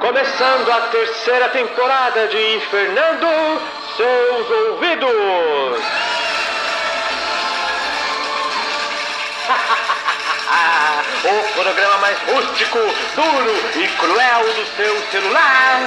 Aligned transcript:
Começando 0.00 0.70
a 0.70 0.80
terceira 0.88 1.48
temporada 1.48 2.28
de 2.28 2.60
Fernando 2.70 3.26
Seus 3.96 4.50
Ouvidos. 4.50 5.08
o 11.24 11.52
programa 11.54 11.96
mais 11.98 12.18
rústico, 12.28 12.78
duro 13.14 13.54
e 13.76 13.86
cruel 13.96 14.44
do 14.54 14.66
seu 14.76 15.00
celular. 15.10 15.80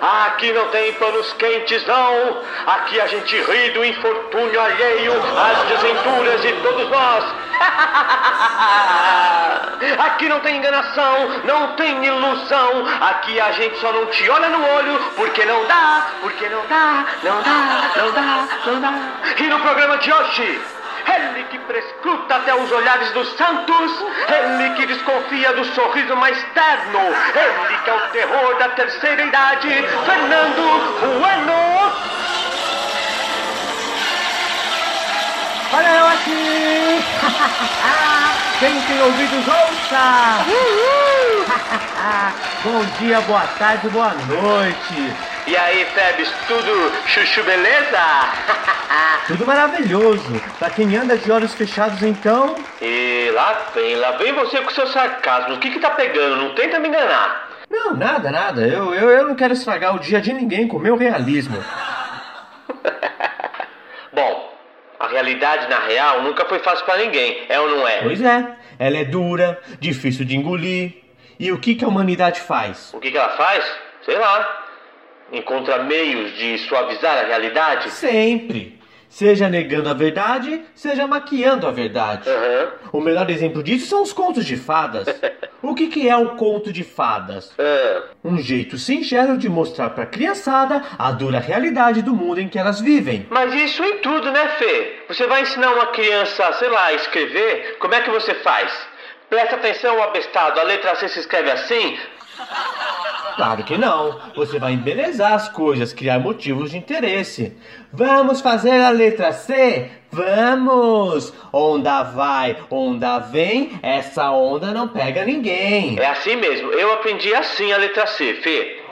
Aqui 0.00 0.50
não 0.52 0.68
tem 0.70 0.92
panos 0.94 1.32
quentes, 1.34 1.86
não. 1.86 2.42
Aqui 2.66 3.00
a 3.00 3.06
gente 3.06 3.40
ri 3.40 3.70
do 3.70 3.84
infortúnio 3.84 4.60
alheio, 4.60 5.12
às 5.12 5.68
desventuras 5.68 6.42
de 6.42 6.54
todos 6.54 6.90
nós. 6.90 7.24
Aqui 9.98 10.28
não 10.28 10.40
tem 10.40 10.56
enganação, 10.56 11.40
não 11.44 11.74
tem 11.74 12.04
ilusão. 12.04 12.84
Aqui 13.00 13.40
a 13.40 13.52
gente 13.52 13.78
só 13.80 13.92
não 13.92 14.06
te 14.06 14.28
olha 14.28 14.48
no 14.48 14.66
olho 14.74 14.98
porque 15.16 15.44
não 15.44 15.64
dá, 15.66 16.08
porque 16.20 16.48
não 16.48 16.66
dá, 16.66 17.04
não 17.22 17.40
dá, 17.42 17.90
não 17.96 18.10
dá, 18.12 18.48
não 18.66 18.80
dá. 18.80 18.92
E 19.38 19.44
no 19.44 19.60
programa 19.60 19.96
de 19.98 20.12
hoje. 20.12 20.60
Ele 21.06 21.44
que 21.44 21.58
prescruta 21.60 22.34
até 22.36 22.54
os 22.54 22.70
olhares 22.70 23.10
dos 23.12 23.34
santos, 23.36 24.04
ele 24.28 24.74
que 24.74 24.84
desconfia 24.86 25.52
do 25.54 25.64
sorriso 25.74 26.14
mais 26.14 26.36
terno, 26.52 27.00
ele 27.00 27.78
que 27.82 27.90
é 27.90 27.94
o 27.94 28.00
terror 28.10 28.54
da 28.58 28.68
terceira 28.68 29.22
idade, 29.22 29.68
Fernando 30.04 31.18
Bueno. 31.18 32.19
Olha 35.72 35.88
eu 35.88 36.06
aqui! 36.06 36.98
Quem 38.58 38.80
tem 38.82 39.02
ouvidos, 39.02 39.46
ouça! 39.46 40.44
Bom 42.64 42.84
dia, 42.98 43.20
boa 43.22 43.46
tarde, 43.58 43.88
boa 43.88 44.12
noite! 44.12 45.14
E 45.46 45.56
aí, 45.56 45.86
Febs, 45.86 46.30
tudo 46.46 46.92
chuchu 47.06 47.42
beleza? 47.44 47.98
Tudo 49.26 49.46
maravilhoso! 49.46 50.42
Pra 50.58 50.70
quem 50.70 50.96
anda 50.96 51.16
de 51.16 51.30
olhos 51.30 51.54
fechados, 51.54 52.02
então. 52.02 52.56
E 52.82 53.30
lá 53.32 53.66
vem, 53.72 53.94
lá 53.94 54.10
vem 54.12 54.32
você 54.32 54.60
com 54.60 54.70
seu 54.70 54.88
sarcasmo. 54.88 55.54
O 55.54 55.58
que 55.58 55.70
que 55.70 55.78
tá 55.78 55.90
pegando? 55.90 56.36
Não 56.36 56.54
tenta 56.54 56.80
me 56.80 56.88
enganar. 56.88 57.48
Não, 57.70 57.94
nada, 57.94 58.30
nada. 58.30 58.62
Eu, 58.66 58.92
eu, 58.92 59.08
eu 59.10 59.28
não 59.28 59.36
quero 59.36 59.52
estragar 59.52 59.94
o 59.94 60.00
dia 60.00 60.20
de 60.20 60.32
ninguém 60.32 60.66
com 60.66 60.78
meu 60.80 60.96
realismo. 60.96 61.62
Bom, 64.12 64.49
a 65.00 65.06
realidade 65.06 65.66
na 65.70 65.78
real 65.78 66.22
nunca 66.22 66.44
foi 66.44 66.58
fácil 66.58 66.84
pra 66.84 66.98
ninguém, 66.98 67.46
é 67.48 67.58
ou 67.58 67.70
não 67.70 67.88
é? 67.88 68.02
Pois 68.02 68.20
é, 68.20 68.54
ela 68.78 68.98
é 68.98 69.04
dura, 69.04 69.58
difícil 69.80 70.26
de 70.26 70.36
engolir. 70.36 70.92
E 71.38 71.50
o 71.50 71.58
que, 71.58 71.74
que 71.74 71.82
a 71.82 71.88
humanidade 71.88 72.38
faz? 72.38 72.92
O 72.92 73.00
que 73.00 73.10
que 73.10 73.16
ela 73.16 73.30
faz? 73.30 73.64
Sei 74.04 74.18
lá. 74.18 74.66
Encontra 75.32 75.84
meios 75.84 76.36
de 76.36 76.58
suavizar 76.58 77.16
a 77.16 77.22
realidade? 77.22 77.90
Sempre. 77.90 78.78
Seja 79.10 79.48
negando 79.48 79.88
a 79.88 79.92
verdade, 79.92 80.62
seja 80.72 81.04
maquiando 81.04 81.66
a 81.66 81.72
verdade. 81.72 82.30
Aham. 82.30 82.68
O 82.92 83.00
melhor 83.00 83.28
exemplo 83.28 83.60
disso 83.62 83.86
são 83.88 84.02
os 84.02 84.12
contos 84.12 84.46
de 84.46 84.56
fadas. 84.56 85.06
O 85.62 85.74
que, 85.74 85.88
que 85.88 86.08
é 86.08 86.16
um 86.16 86.36
conto 86.38 86.72
de 86.72 86.82
fadas? 86.82 87.52
Ah, 87.58 88.04
Um 88.24 88.38
jeito 88.38 88.78
singelo 88.78 89.36
de 89.36 89.46
mostrar 89.46 89.90
pra 89.90 90.06
criançada 90.06 90.82
a 90.98 91.10
dura 91.12 91.38
realidade 91.38 92.00
do 92.00 92.14
mundo 92.14 92.40
em 92.40 92.48
que 92.48 92.58
elas 92.58 92.80
vivem. 92.80 93.26
Mas 93.28 93.52
isso 93.52 93.84
em 93.84 93.98
tudo, 93.98 94.32
né, 94.32 94.48
Fê? 94.58 95.02
Você 95.08 95.26
vai 95.26 95.42
ensinar 95.42 95.70
uma 95.72 95.88
criança, 95.88 96.50
sei 96.54 96.70
lá, 96.70 96.86
a 96.86 96.94
escrever? 96.94 97.76
Como 97.78 97.94
é 97.94 98.00
que 98.00 98.08
você 98.10 98.32
faz? 98.36 98.72
Presta 99.28 99.56
atenção, 99.56 100.02
abestado, 100.02 100.58
a 100.58 100.62
letra 100.62 100.94
C 100.96 101.08
se 101.10 101.20
escreve 101.20 101.50
assim? 101.50 101.98
Claro 103.40 103.64
que 103.64 103.78
não. 103.78 104.20
Você 104.36 104.58
vai 104.58 104.74
embelezar 104.74 105.32
as 105.32 105.48
coisas, 105.48 105.94
criar 105.94 106.18
motivos 106.18 106.72
de 106.72 106.76
interesse. 106.76 107.56
Vamos 107.90 108.42
fazer 108.42 108.78
a 108.82 108.90
letra 108.90 109.32
C? 109.32 109.90
Vamos! 110.12 111.32
Onda 111.50 112.02
vai, 112.02 112.58
onda 112.70 113.18
vem, 113.18 113.80
essa 113.82 114.30
onda 114.30 114.72
não 114.72 114.88
pega 114.88 115.24
ninguém. 115.24 115.98
É 115.98 116.04
assim 116.04 116.36
mesmo, 116.36 116.70
eu 116.72 116.92
aprendi 116.92 117.34
assim 117.34 117.72
a 117.72 117.78
letra 117.78 118.06
C, 118.06 118.34
Fê. 118.42 118.82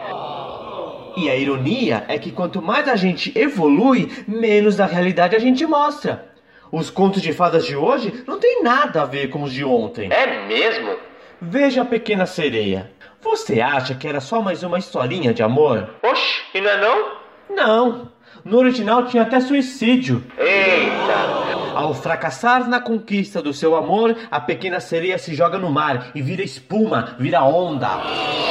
E 1.19 1.29
a 1.29 1.37
ironia 1.37 2.07
é 2.09 2.19
que 2.19 2.33
quanto 2.33 2.63
mais 2.63 2.89
a 2.89 2.97
gente 2.97 3.31
evolui, 3.39 4.11
menos 4.27 4.77
da 4.77 4.87
realidade 4.87 5.37
a 5.37 5.39
gente 5.39 5.67
mostra. 5.67 6.25
Os 6.73 6.89
contos 6.89 7.21
de 7.21 7.35
fadas 7.35 7.67
de 7.67 7.77
hoje 7.77 8.25
não 8.27 8.39
tem 8.39 8.63
nada 8.63 9.03
a 9.03 9.05
ver 9.05 9.29
com 9.29 9.43
os 9.43 9.53
de 9.53 9.63
ontem. 9.63 10.09
É 10.11 10.47
mesmo? 10.47 10.97
Veja 11.39 11.83
a 11.83 11.85
pequena 11.85 12.25
sereia. 12.25 12.91
Você 13.21 13.61
acha 13.61 13.95
que 13.95 14.07
era 14.07 14.21
só 14.21 14.41
mais 14.41 14.63
uma 14.63 14.79
historinha 14.79 15.35
de 15.35 15.43
amor? 15.43 15.91
Oxe, 16.03 16.43
e 16.55 16.61
não 16.61 16.71
é 16.71 16.77
não? 16.81 17.19
Não. 17.51 18.13
No 18.45 18.59
original 18.59 19.07
tinha 19.07 19.25
até 19.25 19.41
suicídio. 19.41 20.25
Eita! 20.39 21.75
Ao 21.75 21.93
fracassar 21.95 22.69
na 22.69 22.81
conquista 22.81 23.43
do 23.43 23.53
seu 23.53 23.75
amor, 23.75 24.17
a 24.31 24.41
pequena 24.41 24.79
sereia 24.81 25.19
se 25.19 25.35
joga 25.35 25.59
no 25.59 25.71
mar 25.71 26.11
e 26.15 26.23
vira 26.23 26.43
espuma, 26.43 27.17
vira 27.19 27.43
onda. 27.43 27.89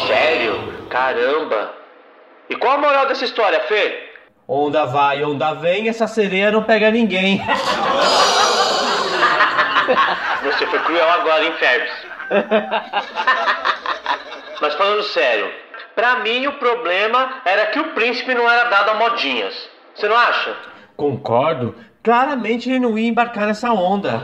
Sério? 0.08 0.74
Caramba! 0.90 1.74
E 2.50 2.56
qual 2.56 2.74
a 2.76 2.78
moral 2.78 3.08
dessa 3.08 3.24
história, 3.26 3.60
Fê? 3.62 4.04
Onda 4.48 4.86
vai, 4.86 5.24
onda 5.24 5.54
vem, 5.54 5.90
essa 5.90 6.08
sereia 6.08 6.52
não 6.52 6.64
pega 6.64 6.92
ninguém. 6.92 7.42
Você 10.44 10.68
foi 10.68 10.80
cruel 10.80 11.10
agora, 11.10 11.46
hein, 11.46 11.54
Ferbs? 11.60 11.92
Mas 14.62 14.74
falando 14.76 15.04
sério, 15.04 15.52
pra 15.96 16.18
mim 16.18 16.48
o 16.48 16.54
problema 16.54 17.42
era 17.46 17.68
que 17.68 17.80
o 17.80 17.94
príncipe 17.94 18.34
não 18.34 18.50
era 18.50 18.70
dado 18.70 18.92
a 18.92 18.94
modinhas. 18.96 19.54
Você 19.96 20.08
não 20.08 20.18
acha? 20.18 20.56
Concordo. 20.96 21.76
Claramente 22.04 22.70
ele 22.70 22.80
não 22.80 22.98
ia 22.98 23.10
embarcar 23.10 23.48
nessa 23.48 23.72
onda. 23.72 24.22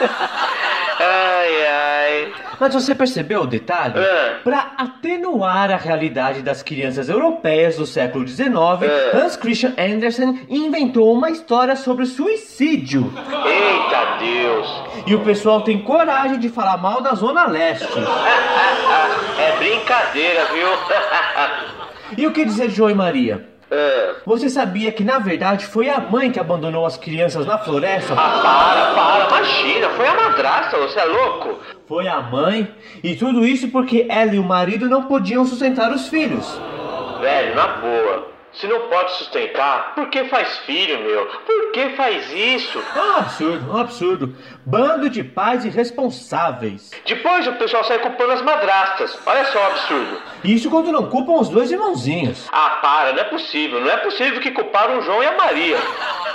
Mas 2.60 2.74
você 2.74 2.94
percebeu 2.94 3.40
o 3.40 3.46
detalhe? 3.46 3.98
É. 3.98 4.34
Para 4.44 4.72
atenuar 4.76 5.70
a 5.70 5.76
realidade 5.76 6.42
das 6.42 6.62
crianças 6.62 7.08
europeias 7.08 7.76
do 7.76 7.86
século 7.86 8.28
XIX, 8.28 8.46
É. 8.82 9.16
Hans 9.16 9.34
Christian 9.36 9.72
Andersen 9.78 10.46
inventou 10.48 11.10
uma 11.12 11.30
história 11.30 11.74
sobre 11.74 12.04
suicídio. 12.04 13.10
Eita 13.16 14.18
Deus! 14.18 14.82
E 15.06 15.14
o 15.14 15.20
pessoal 15.20 15.62
tem 15.62 15.80
coragem 15.80 16.38
de 16.38 16.50
falar 16.50 16.76
mal 16.76 17.00
da 17.00 17.14
Zona 17.14 17.46
Leste. 17.46 17.88
É 19.40 19.56
brincadeira, 19.56 20.44
viu? 20.52 20.68
E 22.18 22.26
o 22.26 22.32
que 22.32 22.44
dizer 22.44 22.68
de 22.68 22.74
João 22.74 22.90
e 22.90 22.94
Maria? 22.94 23.48
É. 23.70 24.14
Você 24.26 24.50
sabia 24.50 24.90
que 24.90 25.04
na 25.04 25.18
verdade 25.18 25.64
foi 25.64 25.88
a 25.88 26.00
mãe 26.00 26.32
que 26.32 26.40
abandonou 26.40 26.84
as 26.84 26.96
crianças 26.96 27.46
na 27.46 27.56
floresta? 27.56 28.14
Ah, 28.14 28.40
para, 28.42 28.94
para, 28.94 29.28
imagina, 29.28 29.88
foi 29.90 30.06
a 30.08 30.14
madrasta, 30.14 30.76
você 30.76 30.98
é 30.98 31.04
louco? 31.04 31.60
Foi 31.86 32.08
a 32.08 32.20
mãe? 32.20 32.74
E 33.02 33.14
tudo 33.14 33.46
isso 33.46 33.68
porque 33.68 34.06
ela 34.08 34.34
e 34.34 34.38
o 34.38 34.44
marido 34.44 34.88
não 34.88 35.04
podiam 35.04 35.44
sustentar 35.44 35.92
os 35.92 36.08
filhos. 36.08 36.60
Velho, 37.20 37.54
na 37.54 37.66
boa. 37.68 38.28
Se 38.52 38.66
não 38.66 38.88
pode 38.88 39.12
sustentar, 39.12 39.94
por 39.94 40.08
que 40.08 40.24
faz 40.24 40.58
filho, 40.58 40.98
meu? 41.00 41.24
Por 41.26 41.72
que 41.72 41.90
faz 41.90 42.30
isso? 42.32 42.82
Um 42.96 43.16
absurdo, 43.18 43.72
um 43.72 43.76
absurdo. 43.76 44.36
Bando 44.66 45.08
de 45.08 45.22
pais 45.22 45.64
irresponsáveis. 45.64 46.90
Depois 47.06 47.46
o 47.46 47.52
pessoal 47.52 47.84
sai 47.84 48.00
culpando 48.00 48.32
as 48.32 48.42
madrastas. 48.42 49.16
Olha 49.24 49.44
só 49.46 49.58
o 49.60 49.66
absurdo. 49.66 50.22
Isso 50.42 50.68
quando 50.68 50.90
não 50.90 51.06
culpam 51.08 51.34
os 51.34 51.48
dois 51.48 51.70
irmãozinhos. 51.70 52.48
Ah, 52.50 52.78
para, 52.82 53.12
não 53.12 53.20
é 53.20 53.24
possível. 53.24 53.80
Não 53.80 53.90
é 53.90 53.96
possível 53.98 54.40
que 54.40 54.50
culparam 54.50 54.98
o 54.98 55.02
João 55.02 55.22
e 55.22 55.26
a 55.26 55.36
Maria. 55.36 55.78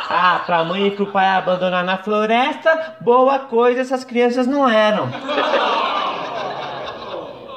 Ah, 0.10 0.42
pra 0.46 0.64
mãe 0.64 0.88
e 0.88 0.92
pro 0.92 1.08
pai 1.08 1.28
abandonar 1.28 1.84
na 1.84 1.98
floresta, 1.98 2.96
boa 3.02 3.40
coisa 3.40 3.82
essas 3.82 4.04
crianças 4.04 4.48
não 4.48 4.68
eram. 4.70 5.10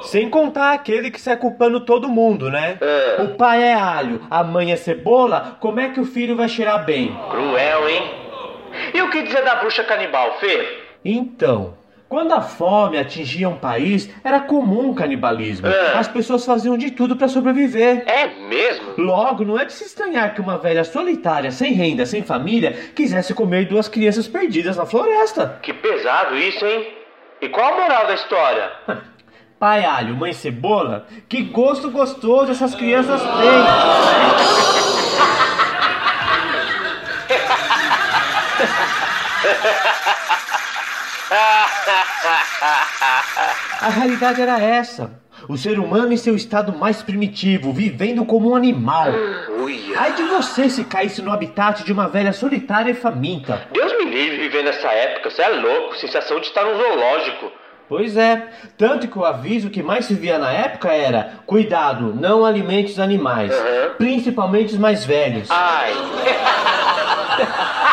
Sem 0.09 0.27
contar 0.27 0.73
aquele 0.73 1.11
que 1.11 1.21
sai 1.21 1.37
culpando 1.37 1.81
todo 1.81 2.09
mundo, 2.09 2.49
né? 2.49 2.79
É. 2.81 3.21
O 3.21 3.35
pai 3.35 3.61
é 3.61 3.75
alho, 3.75 4.25
a 4.27 4.43
mãe 4.43 4.71
é 4.71 4.75
cebola, 4.75 5.55
como 5.59 5.79
é 5.79 5.89
que 5.89 5.99
o 5.99 6.05
filho 6.05 6.35
vai 6.35 6.49
cheirar 6.49 6.83
bem? 6.83 7.15
Cruel, 7.29 7.87
hein? 7.87 8.11
E 8.91 8.99
o 9.03 9.11
que 9.11 9.21
dizer 9.21 9.43
da 9.43 9.57
bruxa 9.57 9.83
canibal, 9.83 10.39
Fê? 10.39 10.79
Então, 11.05 11.77
quando 12.07 12.31
a 12.31 12.41
fome 12.41 12.97
atingia 12.97 13.47
um 13.47 13.57
país, 13.57 14.09
era 14.23 14.39
comum 14.39 14.89
o 14.89 14.95
canibalismo. 14.95 15.67
É. 15.67 15.95
As 15.95 16.07
pessoas 16.07 16.43
faziam 16.43 16.75
de 16.75 16.89
tudo 16.89 17.15
para 17.15 17.27
sobreviver. 17.27 18.03
É 18.07 18.25
mesmo? 18.49 18.95
Logo, 18.97 19.45
não 19.45 19.59
é 19.59 19.65
de 19.65 19.73
se 19.73 19.83
estranhar 19.83 20.33
que 20.33 20.41
uma 20.41 20.57
velha 20.57 20.83
solitária, 20.83 21.51
sem 21.51 21.73
renda, 21.73 22.07
sem 22.07 22.23
família, 22.23 22.71
quisesse 22.95 23.31
comer 23.35 23.67
duas 23.67 23.87
crianças 23.87 24.27
perdidas 24.27 24.75
na 24.75 24.87
floresta. 24.87 25.59
Que 25.61 25.71
pesado 25.71 26.35
isso, 26.35 26.65
hein? 26.65 26.95
E 27.41 27.47
qual 27.47 27.75
a 27.75 27.77
moral 27.79 28.07
da 28.07 28.15
história? 28.15 28.71
Pai 29.59 29.83
alho, 29.83 30.15
mãe 30.15 30.31
cebola, 30.31 31.05
que 31.27 31.43
gosto 31.43 31.91
gostoso 31.91 32.51
essas 32.51 32.73
crianças 32.73 33.21
têm. 33.21 33.29
A 43.81 43.89
realidade 43.89 44.41
era 44.41 44.59
essa. 44.59 45.11
O 45.47 45.57
ser 45.57 45.79
humano 45.79 46.13
em 46.13 46.17
seu 46.17 46.35
estado 46.35 46.73
mais 46.73 47.01
primitivo, 47.01 47.73
vivendo 47.73 48.25
como 48.25 48.51
um 48.51 48.55
animal. 48.55 49.07
Uia. 49.59 49.99
Ai 49.99 50.13
de 50.13 50.23
você 50.23 50.69
se 50.69 50.85
caísse 50.85 51.21
no 51.21 51.31
habitat 51.31 51.83
de 51.83 51.91
uma 51.91 52.07
velha 52.07 52.31
solitária 52.31 52.91
e 52.91 52.95
faminta. 52.95 53.67
Deus 53.71 53.91
me 53.97 54.05
livre 54.05 54.37
viver 54.37 54.63
nessa 54.63 54.89
época, 54.89 55.29
você 55.29 55.41
é 55.41 55.49
louco, 55.49 55.97
sensação 55.97 56.39
de 56.39 56.47
estar 56.47 56.63
num 56.63 56.77
zoológico. 56.77 57.51
Pois 57.89 58.15
é, 58.15 58.43
tanto 58.77 59.07
que 59.07 59.17
o 59.17 59.25
aviso 59.25 59.71
que 59.71 59.81
mais 59.81 60.05
se 60.05 60.13
via 60.13 60.37
na 60.37 60.51
época 60.51 60.93
era: 60.93 61.33
cuidado, 61.47 62.13
não 62.13 62.45
alimente 62.45 62.91
os 62.91 62.99
animais, 62.99 63.51
Uhum. 63.51 63.95
principalmente 63.97 64.73
os 64.73 64.77
mais 64.79 65.03
velhos. 65.03 65.47
Ai, 65.49 65.91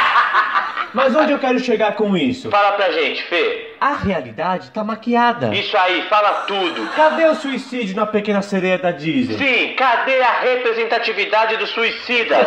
Mas 0.92 1.14
onde 1.14 1.32
eu 1.32 1.38
quero 1.38 1.58
chegar 1.58 1.94
com 1.94 2.16
isso? 2.16 2.50
fala 2.50 2.72
pra 2.72 2.90
gente, 2.90 3.22
Fê. 3.24 3.74
A 3.80 3.92
realidade 3.92 4.70
tá 4.70 4.82
maquiada. 4.82 5.54
Isso 5.54 5.76
aí, 5.76 6.02
fala 6.08 6.44
tudo. 6.46 6.88
Cadê 6.94 7.26
o 7.26 7.34
suicídio 7.34 7.94
na 7.96 8.06
pequena 8.06 8.42
sereia 8.42 8.78
da 8.78 8.90
Disney? 8.90 9.36
Sim, 9.36 9.74
cadê 9.74 10.20
a 10.22 10.40
representatividade 10.40 11.56
dos 11.56 11.70
suicidas? 11.70 12.46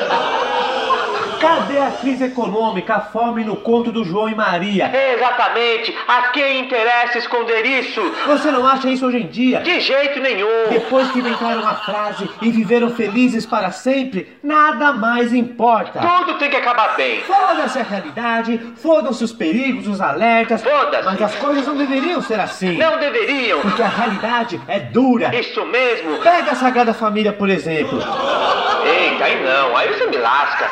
Cadê 1.40 1.80
a 1.80 1.92
crise 1.92 2.26
econômica, 2.26 2.96
a 2.96 3.00
fome 3.00 3.46
no 3.46 3.56
conto 3.56 3.94
do 3.94 4.04
João 4.04 4.28
e 4.28 4.36
Maria? 4.36 4.92
Exatamente, 5.16 5.98
a 6.06 6.24
quem 6.24 6.60
interessa 6.60 7.18
esconder 7.18 7.66
isso? 7.66 8.02
Você 8.28 8.52
não 8.52 8.66
acha 8.68 8.90
isso 8.90 9.06
hoje 9.06 9.20
em 9.20 9.28
dia? 9.28 9.62
De 9.62 9.80
jeito 9.80 10.20
nenhum. 10.20 10.68
Depois 10.70 11.10
que 11.12 11.20
inventaram 11.20 11.66
a 11.66 11.76
frase 11.76 12.30
e 12.42 12.52
viveram 12.52 12.90
felizes 12.90 13.46
para 13.46 13.72
sempre, 13.72 14.38
nada 14.44 14.92
mais 14.92 15.34
importa. 15.34 16.02
Tudo 16.02 16.38
tem 16.38 16.50
que 16.50 16.58
acabar 16.58 16.98
bem. 16.98 17.22
Foda-se 17.22 17.80
a 17.80 17.84
realidade, 17.84 18.58
fodam-se 18.76 19.24
os 19.24 19.32
perigos, 19.32 19.88
os 19.88 20.02
alertas. 20.02 20.62
Foda-se. 20.62 21.19
Mas 21.20 21.34
as 21.34 21.36
coisas 21.40 21.68
não 21.68 21.76
deveriam 21.76 22.22
ser 22.22 22.40
assim. 22.40 22.78
Não 22.78 22.98
deveriam. 23.00 23.60
Porque 23.62 23.82
a 23.82 23.88
realidade 23.88 24.60
é 24.68 24.80
dura. 24.80 25.36
Isso 25.36 25.66
mesmo. 25.66 26.20
Pega 26.20 26.52
a 26.52 26.56
Sagrada 26.56 26.94
Família, 26.94 27.34
por 27.34 27.50
exemplo. 27.50 27.98
Eita, 28.00 29.24
aí 29.26 29.44
não, 29.44 29.76
aí 29.76 29.90
você 29.94 30.06
me 30.08 30.18
lasca. 30.18 30.70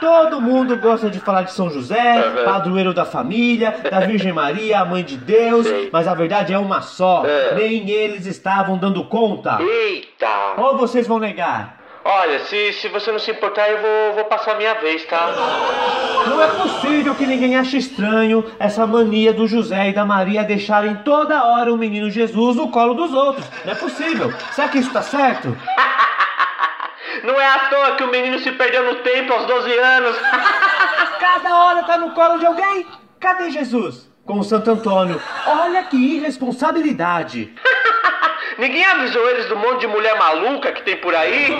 Todo 0.00 0.40
mundo 0.40 0.76
gosta 0.76 1.10
de 1.10 1.18
falar 1.18 1.42
de 1.42 1.52
São 1.52 1.68
José, 1.70 2.24
Uhum. 2.38 2.44
padroeiro 2.44 2.94
da 2.94 3.04
família, 3.04 3.74
da 3.90 3.98
Virgem 4.00 4.32
Maria, 4.32 4.80
a 4.80 4.84
mãe 4.84 5.02
de 5.02 5.16
Deus, 5.16 5.66
Sei. 5.66 5.90
mas 5.92 6.06
a 6.06 6.14
verdade 6.14 6.52
é 6.52 6.58
uma 6.58 6.80
só. 6.82 7.24
É. 7.26 7.54
Nem 7.56 7.90
eles 7.90 8.24
estavam 8.24 8.78
dando 8.78 9.02
conta. 9.04 9.58
Eita. 9.60 10.28
Ou 10.56 10.76
vocês 10.78 11.04
vão 11.06 11.18
negar? 11.18 11.77
Olha, 12.10 12.38
se, 12.46 12.72
se 12.72 12.88
você 12.88 13.12
não 13.12 13.18
se 13.18 13.30
importar, 13.30 13.68
eu 13.68 13.82
vou, 13.82 14.14
vou 14.14 14.24
passar 14.24 14.52
a 14.52 14.54
minha 14.54 14.72
vez, 14.76 15.04
tá? 15.04 15.30
Não 16.26 16.42
é 16.42 16.46
possível 16.46 17.14
que 17.14 17.26
ninguém 17.26 17.54
ache 17.54 17.76
estranho 17.76 18.50
essa 18.58 18.86
mania 18.86 19.30
do 19.30 19.46
José 19.46 19.90
e 19.90 19.92
da 19.92 20.06
Maria 20.06 20.42
deixarem 20.42 20.96
toda 21.04 21.44
hora 21.44 21.70
o 21.70 21.76
menino 21.76 22.08
Jesus 22.08 22.56
no 22.56 22.70
colo 22.70 22.94
dos 22.94 23.12
outros. 23.12 23.46
Não 23.62 23.72
é 23.72 23.74
possível. 23.74 24.32
Será 24.52 24.68
que 24.68 24.78
isso 24.78 24.90
tá 24.90 25.02
certo? 25.02 25.54
Não 27.24 27.38
é 27.38 27.46
à 27.46 27.58
toa 27.68 27.96
que 27.96 28.04
o 28.04 28.10
menino 28.10 28.38
se 28.38 28.52
perdeu 28.52 28.84
no 28.84 28.94
tempo 29.02 29.34
aos 29.34 29.44
12 29.44 29.70
anos. 29.70 30.16
Cada 31.20 31.56
hora 31.56 31.82
tá 31.82 31.98
no 31.98 32.12
colo 32.12 32.38
de 32.38 32.46
alguém. 32.46 32.86
Cadê 33.20 33.50
Jesus? 33.50 34.10
Com 34.24 34.38
o 34.38 34.44
Santo 34.44 34.70
Antônio. 34.70 35.20
Olha 35.46 35.82
que 35.82 35.96
irresponsabilidade. 35.96 37.52
Ninguém 38.58 38.84
avisou 38.84 39.30
eles 39.30 39.46
do 39.46 39.54
monte 39.54 39.82
de 39.82 39.86
mulher 39.86 40.18
maluca 40.18 40.72
que 40.72 40.82
tem 40.82 40.96
por 40.96 41.14
aí? 41.14 41.56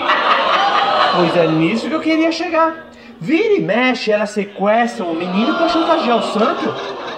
Pois 1.15 1.37
é 1.37 1.47
nisso 1.47 1.87
que 1.87 1.95
eu 1.95 2.01
queria 2.01 2.29
chegar. 2.29 2.89
Vira 3.21 3.53
e 3.53 3.61
mexe, 3.61 4.11
elas 4.11 4.31
sequestram 4.31 5.11
o 5.11 5.15
menino 5.15 5.55
pra 5.55 5.69
chantagear 5.69 6.17
o 6.17 6.21
santo. 6.21 6.75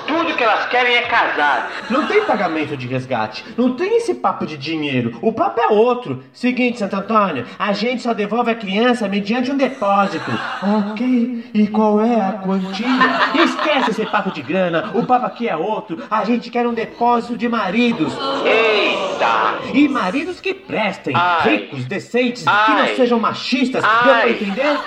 Tudo 0.08 0.36
que 0.36 0.44
elas 0.44 0.66
querem 0.68 0.96
é 0.96 1.02
casar. 1.04 1.72
Não 1.90 2.08
tem 2.08 2.24
pagamento 2.24 2.76
de 2.76 2.88
resgate. 2.88 3.44
Não 3.58 3.74
tem 3.76 3.98
esse 3.98 4.16
papo 4.16 4.46
de 4.46 4.58
dinheiro. 4.58 5.18
O 5.22 5.32
papo 5.34 5.60
é 5.60 5.68
outro. 5.68 6.24
Seguinte, 6.34 6.80
Santo 6.80 6.96
Antônio, 6.96 7.46
a 7.58 7.74
gente 7.74 8.02
só 8.02 8.14
devolve 8.14 8.52
a 8.52 8.56
criança 8.56 9.08
mediante 9.08 9.52
um 9.52 9.58
depósito. 9.58 10.32
Ok. 10.92 11.50
E 11.54 11.68
qual 11.68 12.02
é 12.02 12.20
a 12.20 12.34
quantia? 12.34 12.88
Esquece 13.44 13.92
esse 13.92 14.06
papo 14.06 14.32
de 14.32 14.42
grana. 14.42 14.92
O 14.94 15.06
papo 15.06 15.26
aqui 15.26 15.48
é 15.48 15.56
outro. 15.56 16.04
A 16.10 16.24
gente 16.24 16.50
quer 16.50 16.68
um 16.68 16.74
depósito 16.74 17.38
de 17.38 17.48
maridos. 17.48 18.14
Eita! 18.46 19.60
E 19.74 19.88
maridos 19.88 20.40
que 20.42 20.54
prestem. 20.54 21.14
Ai. 21.16 21.50
Ricos, 21.50 21.86
decentes, 21.86 22.44
que 22.44 22.50
Ai. 22.50 22.90
não 22.90 22.96
sejam 22.96 23.20
machistas. 23.20 23.82
Deu 23.84 23.92
pra 23.92 24.14
Ai. 24.14 24.32
entender? 24.32 24.78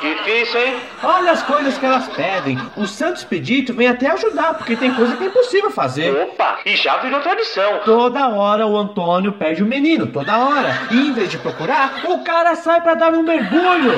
Difícil, 0.00 0.60
hein? 0.60 0.76
Olha 1.02 1.32
as 1.32 1.42
coisas 1.42 1.76
que 1.76 1.84
elas 1.84 2.08
pedem. 2.08 2.58
O 2.74 2.86
Santo 2.86 3.16
Expedito 3.18 3.74
vem 3.74 3.86
até 3.86 4.10
ajudar, 4.10 4.54
porque 4.54 4.69
tem 4.76 4.92
coisa 4.94 5.16
que 5.16 5.24
é 5.24 5.26
impossível 5.26 5.70
fazer. 5.70 6.14
Opa! 6.22 6.58
E 6.64 6.76
já 6.76 6.96
virou 6.98 7.20
tradição. 7.20 7.80
Toda 7.84 8.28
hora 8.28 8.66
o 8.66 8.76
Antônio 8.76 9.32
perde 9.32 9.62
o 9.62 9.66
menino, 9.66 10.06
toda 10.06 10.36
hora. 10.38 10.82
E 10.90 10.96
em 11.08 11.12
vez 11.12 11.30
de 11.30 11.38
procurar, 11.38 12.02
o 12.04 12.18
cara 12.24 12.54
sai 12.54 12.80
pra 12.80 12.94
dar 12.94 13.12
um 13.12 13.22
mergulho. 13.22 13.92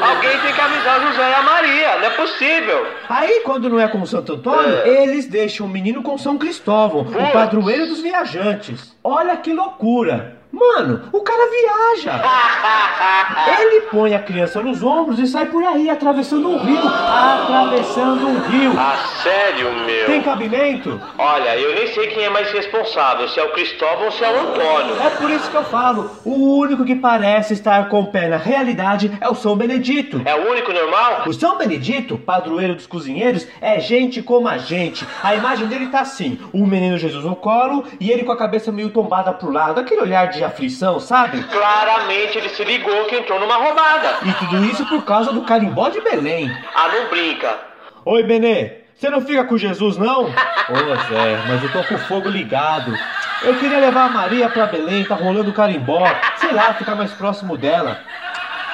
Alguém 0.00 0.38
tem 0.40 0.52
que 0.52 0.60
avisar 0.60 1.00
o 1.00 1.08
José 1.08 1.30
e 1.30 1.34
a 1.34 1.42
Maria. 1.42 1.96
Não 1.98 2.04
é 2.06 2.10
possível. 2.10 2.86
Aí, 3.08 3.40
quando 3.44 3.68
não 3.68 3.80
é 3.80 3.88
com 3.88 4.00
o 4.02 4.06
Santo 4.06 4.34
Antônio, 4.34 4.76
É. 4.84 5.02
eles 5.04 5.26
deixam 5.26 5.66
o 5.66 5.68
menino 5.70 6.02
com 6.02 6.18
São 6.18 6.36
Cristóvão, 6.36 7.00
o 7.00 7.04
Putz. 7.06 7.32
padroeiro 7.32 7.86
dos 7.86 8.00
viajantes. 8.00 8.94
Olha 9.02 9.36
que 9.36 9.52
loucura. 9.52 10.35
Mano, 10.52 11.02
o 11.12 11.20
cara 11.20 11.50
viaja. 11.50 12.22
Ele 13.60 13.80
põe 13.90 14.14
a 14.14 14.18
criança 14.18 14.62
nos 14.62 14.82
ombros 14.82 15.18
e 15.18 15.26
sai 15.26 15.46
por 15.46 15.62
aí 15.62 15.90
atravessando 15.90 16.48
um 16.48 16.58
rio. 16.58 16.80
Atravessando 16.88 18.26
um 18.26 18.38
rio. 18.48 18.72
ah, 18.78 18.96
sério, 19.22 19.72
meu? 19.84 20.06
Tem 20.06 20.22
cabimento? 20.22 21.00
Olha, 21.18 21.56
eu 21.58 21.74
nem 21.74 21.86
sei 21.88 22.06
quem 22.08 22.24
é 22.24 22.30
mais 22.30 22.50
responsável, 22.52 23.28
se 23.28 23.38
é 23.38 23.44
o 23.44 23.52
Cristóvão 23.52 24.06
ou 24.06 24.12
se 24.12 24.24
é 24.24 24.30
o 24.30 24.40
Antônio. 24.40 24.96
É 25.02 25.10
por 25.10 25.30
isso 25.30 25.50
que 25.50 25.56
eu 25.56 25.64
falo, 25.64 26.10
o 26.24 26.58
único 26.58 26.84
que 26.84 26.94
parece 26.94 27.52
estar 27.52 27.88
com 27.88 28.00
o 28.00 28.06
pé 28.10 28.28
na 28.28 28.36
realidade 28.36 29.10
é 29.20 29.28
o 29.28 29.34
São 29.34 29.56
Benedito. 29.56 30.22
É 30.24 30.34
o 30.34 30.50
único 30.50 30.72
normal? 30.72 31.24
O 31.26 31.32
São 31.34 31.58
Benedito, 31.58 32.16
padroeiro 32.18 32.74
dos 32.74 32.86
cozinheiros, 32.86 33.46
é 33.60 33.78
gente 33.80 34.22
como 34.22 34.48
a 34.48 34.58
gente. 34.58 35.06
A 35.22 35.34
imagem 35.34 35.66
dele 35.66 35.88
tá 35.88 36.00
assim: 36.00 36.38
o 36.52 36.66
menino 36.66 36.96
Jesus 36.98 37.24
no 37.24 37.36
colo 37.36 37.84
e 38.00 38.10
ele 38.10 38.24
com 38.24 38.32
a 38.32 38.38
cabeça 38.38 38.72
meio 38.72 38.90
tombada 38.90 39.32
pro 39.32 39.50
lado, 39.50 39.80
aquele 39.80 40.00
olhar 40.00 40.28
de 40.28 40.35
aflição, 40.44 40.98
sabe? 41.00 41.42
Claramente 41.44 42.38
ele 42.38 42.48
se 42.48 42.64
ligou 42.64 43.04
que 43.06 43.16
entrou 43.16 43.38
numa 43.40 43.56
roubada. 43.56 44.18
E 44.22 44.32
tudo 44.34 44.64
isso 44.64 44.86
por 44.86 45.04
causa 45.04 45.32
do 45.32 45.42
carimbó 45.42 45.88
de 45.88 46.00
Belém. 46.00 46.50
Ah, 46.74 46.88
não 46.88 47.08
brinca. 47.08 47.58
Oi, 48.04 48.22
Benê, 48.22 48.84
você 48.94 49.10
não 49.10 49.20
fica 49.20 49.44
com 49.44 49.58
Jesus, 49.58 49.96
não? 49.96 50.24
Ô, 50.68 51.08
Zé, 51.08 51.42
mas 51.48 51.62
eu 51.62 51.72
tô 51.72 51.84
com 51.84 51.94
o 51.94 51.98
fogo 51.98 52.28
ligado. 52.28 52.96
Eu 53.42 53.54
queria 53.58 53.78
levar 53.78 54.06
a 54.06 54.08
Maria 54.08 54.48
pra 54.48 54.66
Belém, 54.66 55.04
tá 55.04 55.14
rolando 55.14 55.52
carimbó. 55.52 56.02
Sei 56.36 56.52
lá, 56.52 56.72
ficar 56.74 56.94
mais 56.94 57.12
próximo 57.12 57.56
dela. 57.56 58.00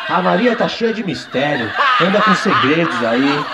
A 0.08 0.20
Maria 0.20 0.56
tá 0.56 0.68
cheia 0.68 0.92
de 0.92 1.04
mistério, 1.04 1.70
anda 2.00 2.20
com 2.20 2.34
segredos 2.34 3.04
aí. 3.04 3.44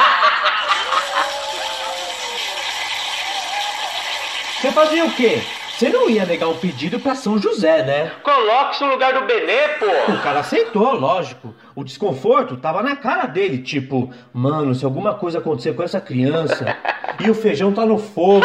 Você 4.60 4.72
fazia 4.72 5.04
o 5.04 5.12
quê? 5.12 5.40
Você 5.78 5.90
não 5.90 6.10
ia 6.10 6.26
negar 6.26 6.48
um 6.48 6.56
pedido 6.56 6.98
pra 6.98 7.14
São 7.14 7.38
José, 7.38 7.84
né? 7.84 8.10
Coloque-se 8.24 8.82
no 8.82 8.90
lugar 8.90 9.14
do 9.14 9.24
Benê, 9.24 9.68
pô. 9.78 10.12
O 10.12 10.20
cara 10.24 10.40
aceitou, 10.40 10.92
lógico. 10.92 11.54
O 11.72 11.84
desconforto 11.84 12.56
tava 12.56 12.82
na 12.82 12.96
cara 12.96 13.26
dele, 13.26 13.58
tipo, 13.58 14.12
mano, 14.32 14.74
se 14.74 14.84
alguma 14.84 15.14
coisa 15.14 15.38
acontecer 15.38 15.74
com 15.74 15.84
essa 15.84 16.00
criança 16.00 16.76
e 17.20 17.30
o 17.30 17.34
feijão 17.34 17.72
tá 17.72 17.86
no 17.86 17.96
fogo. 17.96 18.44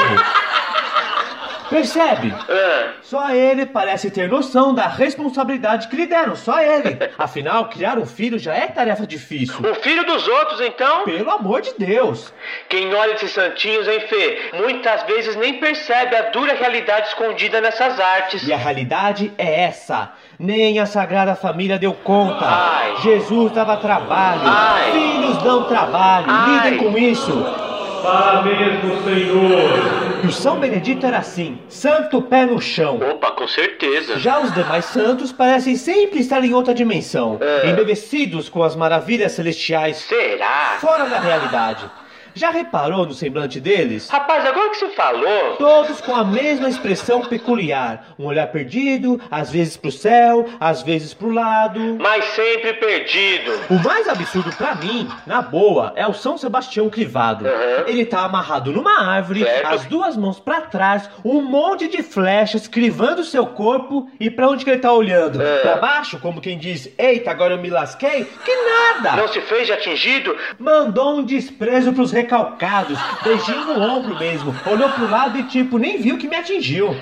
Percebe? 1.74 2.34
Ah, 2.50 2.94
Só 3.02 3.30
ele 3.32 3.66
parece 3.66 4.12
ter 4.12 4.30
noção 4.30 4.74
da 4.76 4.88
responsabilidade 4.88 5.88
que 5.88 5.96
lhe 5.96 6.06
deram, 6.06 6.36
só 6.36 6.62
ele. 6.62 6.98
Afinal, 7.18 7.66
criar 7.66 7.98
um 7.98 8.06
filho 8.06 8.38
já 8.38 8.54
é 8.54 8.68
tarefa 8.68 9.08
difícil. 9.08 9.56
o 9.60 9.76
filho 9.76 10.06
dos 10.06 10.28
outros, 10.28 10.62
então? 10.62 11.04
Pelo 11.04 11.32
amor 11.32 11.62
de 11.62 11.74
Deus. 11.78 12.32
Quem 12.70 12.94
olha 12.94 13.14
esses 13.14 13.32
santinhos, 13.32 13.88
hein, 13.88 14.00
Fê? 14.02 14.52
Muitas 14.54 15.04
vezes 15.04 15.36
nem 15.36 15.60
percebe 15.60 16.16
a 16.16 16.30
dura 16.30 16.54
realidade 16.54 17.08
escondida 17.08 17.60
nessas 17.60 18.00
artes. 18.00 18.48
E 18.48 18.54
a 18.54 18.58
realidade 18.58 19.32
é 19.38 19.64
essa. 19.64 20.12
Nem 20.38 20.80
a 20.80 20.86
Sagrada 20.86 21.36
Família 21.36 21.80
deu 21.80 21.94
conta. 21.94 22.46
Ai. 22.46 22.98
Jesus 22.98 23.52
dava 23.52 23.78
trabalho. 23.78 24.42
Ai. 24.46 24.92
Filhos 24.92 25.38
dão 25.44 25.64
trabalho. 25.66 26.26
Ai. 26.28 26.70
Lidem 26.70 26.78
com 26.78 26.98
isso. 26.98 27.63
Fala 28.04 28.42
mesmo, 28.44 29.02
Senhor. 29.02 30.24
E 30.26 30.28
o 30.28 30.32
São 30.32 30.60
Benedito 30.60 31.06
era 31.06 31.20
assim, 31.20 31.58
santo 31.70 32.22
pé 32.22 32.46
no 32.46 32.60
chão. 32.62 33.00
Opa, 33.12 33.32
com 33.32 33.48
certeza. 33.48 34.20
Já 34.20 34.40
os 34.42 34.54
demais 34.54 34.84
santos 34.84 35.32
parecem 35.32 35.78
sempre 35.78 36.20
estar 36.20 36.44
em 36.44 36.54
outra 36.54 36.74
dimensão, 36.74 37.38
É. 37.40 37.70
embevecidos 37.70 38.50
com 38.50 38.62
as 38.62 38.76
maravilhas 38.76 39.32
celestiais, 39.32 39.98
Será? 39.98 40.78
fora 40.82 41.06
da 41.06 41.18
realidade. 41.20 41.86
Já 42.34 42.50
reparou 42.50 43.06
no 43.06 43.14
semblante 43.14 43.60
deles? 43.60 44.10
Rapaz, 44.10 44.46
agora 44.46 44.70
que 44.70 44.78
você 44.78 44.90
falou, 44.90 45.56
Todos 45.58 46.02
com 46.02 46.16
a 46.16 46.24
mesma 46.24 46.68
expressão 46.70 47.22
peculiar. 47.22 48.14
Um 48.18 48.26
olhar 48.26 48.48
perdido, 48.48 49.20
às 49.30 49.52
vezes 49.52 49.78
pro 49.78 49.92
céu, 49.92 50.46
às 50.60 50.82
vezes 50.82 51.14
pro 51.14 51.30
lado. 51.32 51.98
mas 52.00 52.26
sempre 52.26 52.74
perdido. 52.74 53.52
O 53.70 53.76
mais 53.84 54.08
absurdo 54.08 54.52
pra 54.56 54.76
mim, 54.76 55.08
na 55.26 55.42
boa, 55.42 55.94
é 55.96 56.08
o 56.08 56.14
São 56.14 56.38
Sebastião 56.38 56.90
crivado. 56.90 57.46
Uhum. 57.46 57.84
Ele 57.88 58.06
tá 58.06 58.22
amarrado 58.26 58.72
numa 58.72 59.02
árvore, 59.04 59.44
Certo. 59.44 59.68
as 59.68 59.86
duas 59.86 60.16
mãos 60.18 60.40
pra 60.40 60.62
trás, 60.62 61.10
um 61.24 61.42
monte 61.42 61.88
de 61.88 62.02
flechas 62.02 62.68
crivando 62.68 63.24
seu 63.24 63.46
corpo 63.46 64.10
e 64.20 64.30
pra 64.30 64.48
onde 64.50 64.64
que 64.66 64.72
ele 64.72 64.80
tá 64.80 64.92
olhando? 64.92 65.42
É. 65.42 65.58
Pra 65.60 65.76
baixo, 65.78 66.20
como 66.20 66.42
quem 66.42 66.58
diz: 66.58 66.90
"Eita, 66.98 67.32
agora 67.32 67.54
eu 67.54 67.60
me 67.60 67.70
lasquei". 67.70 68.26
Que 68.44 68.56
nada! 68.56 69.16
Não 69.18 69.28
se 69.28 69.42
fez 69.42 69.68
de 69.68 69.74
atingido? 69.74 70.36
Mandou 70.60 71.18
um 71.18 71.24
desprezo 71.24 71.94
pros 71.94 72.12
recalcados, 72.24 72.98
beijinho 73.24 73.66
no 73.66 73.82
ombro 73.82 74.18
mesmo. 74.18 74.56
Olhou 74.66 74.90
pro 74.90 75.10
lado 75.10 75.38
e 75.38 75.44
tipo, 75.44 75.78
nem 75.78 76.02
viu 76.02 76.18
que 76.18 76.28
me 76.28 76.36
atingiu. 76.36 76.96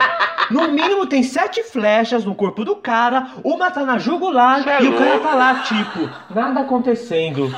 No 0.50 0.68
mínimo 0.68 1.06
tem 1.06 1.24
sete 1.24 1.64
flechas 1.64 2.26
no 2.26 2.36
corpo 2.36 2.66
do 2.66 2.76
cara, 2.76 3.28
uma 3.44 3.72
tá 3.72 3.86
na 3.86 3.98
jugular 3.98 4.64
Cê 4.64 4.70
é 4.70 4.84
e 4.84 4.88
o 4.88 4.98
cara 4.98 5.20
tá 5.20 5.36
lá, 5.36 5.56
tipo, 5.62 6.10
nada 6.34 6.62
acontecendo. 6.62 7.54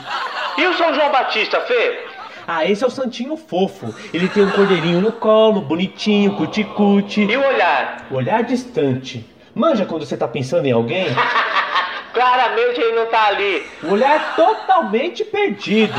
E 0.58 0.68
o 0.68 0.74
São 0.76 0.94
João 0.94 1.12
Batista, 1.12 1.60
Fê? 1.62 2.06
Ah, 2.46 2.66
esse 2.70 2.84
é 2.84 2.88
o 2.88 2.92
Santinho 2.92 3.38
fofo. 3.38 3.96
Ele 4.14 4.28
tem 4.28 4.44
um 4.44 4.52
cordeirinho 4.52 5.00
no 5.00 5.14
colo, 5.14 5.62
bonitinho, 5.62 6.36
cuticute. 6.36 7.22
E 7.22 7.38
o 7.38 7.48
olhar? 7.48 8.06
Olhar 8.12 8.44
distante. 8.44 9.26
Manja 9.56 9.86
quando 9.86 10.06
você 10.06 10.18
tá 10.18 10.28
pensando 10.28 10.66
em 10.66 10.72
alguém? 10.72 11.08
Claramente 12.14 12.80
ele 12.80 12.96
não 12.96 13.06
tá 13.08 13.28
ali. 13.28 13.66
O 13.84 13.92
olhar 13.94 14.36
totalmente 14.36 15.26
perdido. 15.26 15.94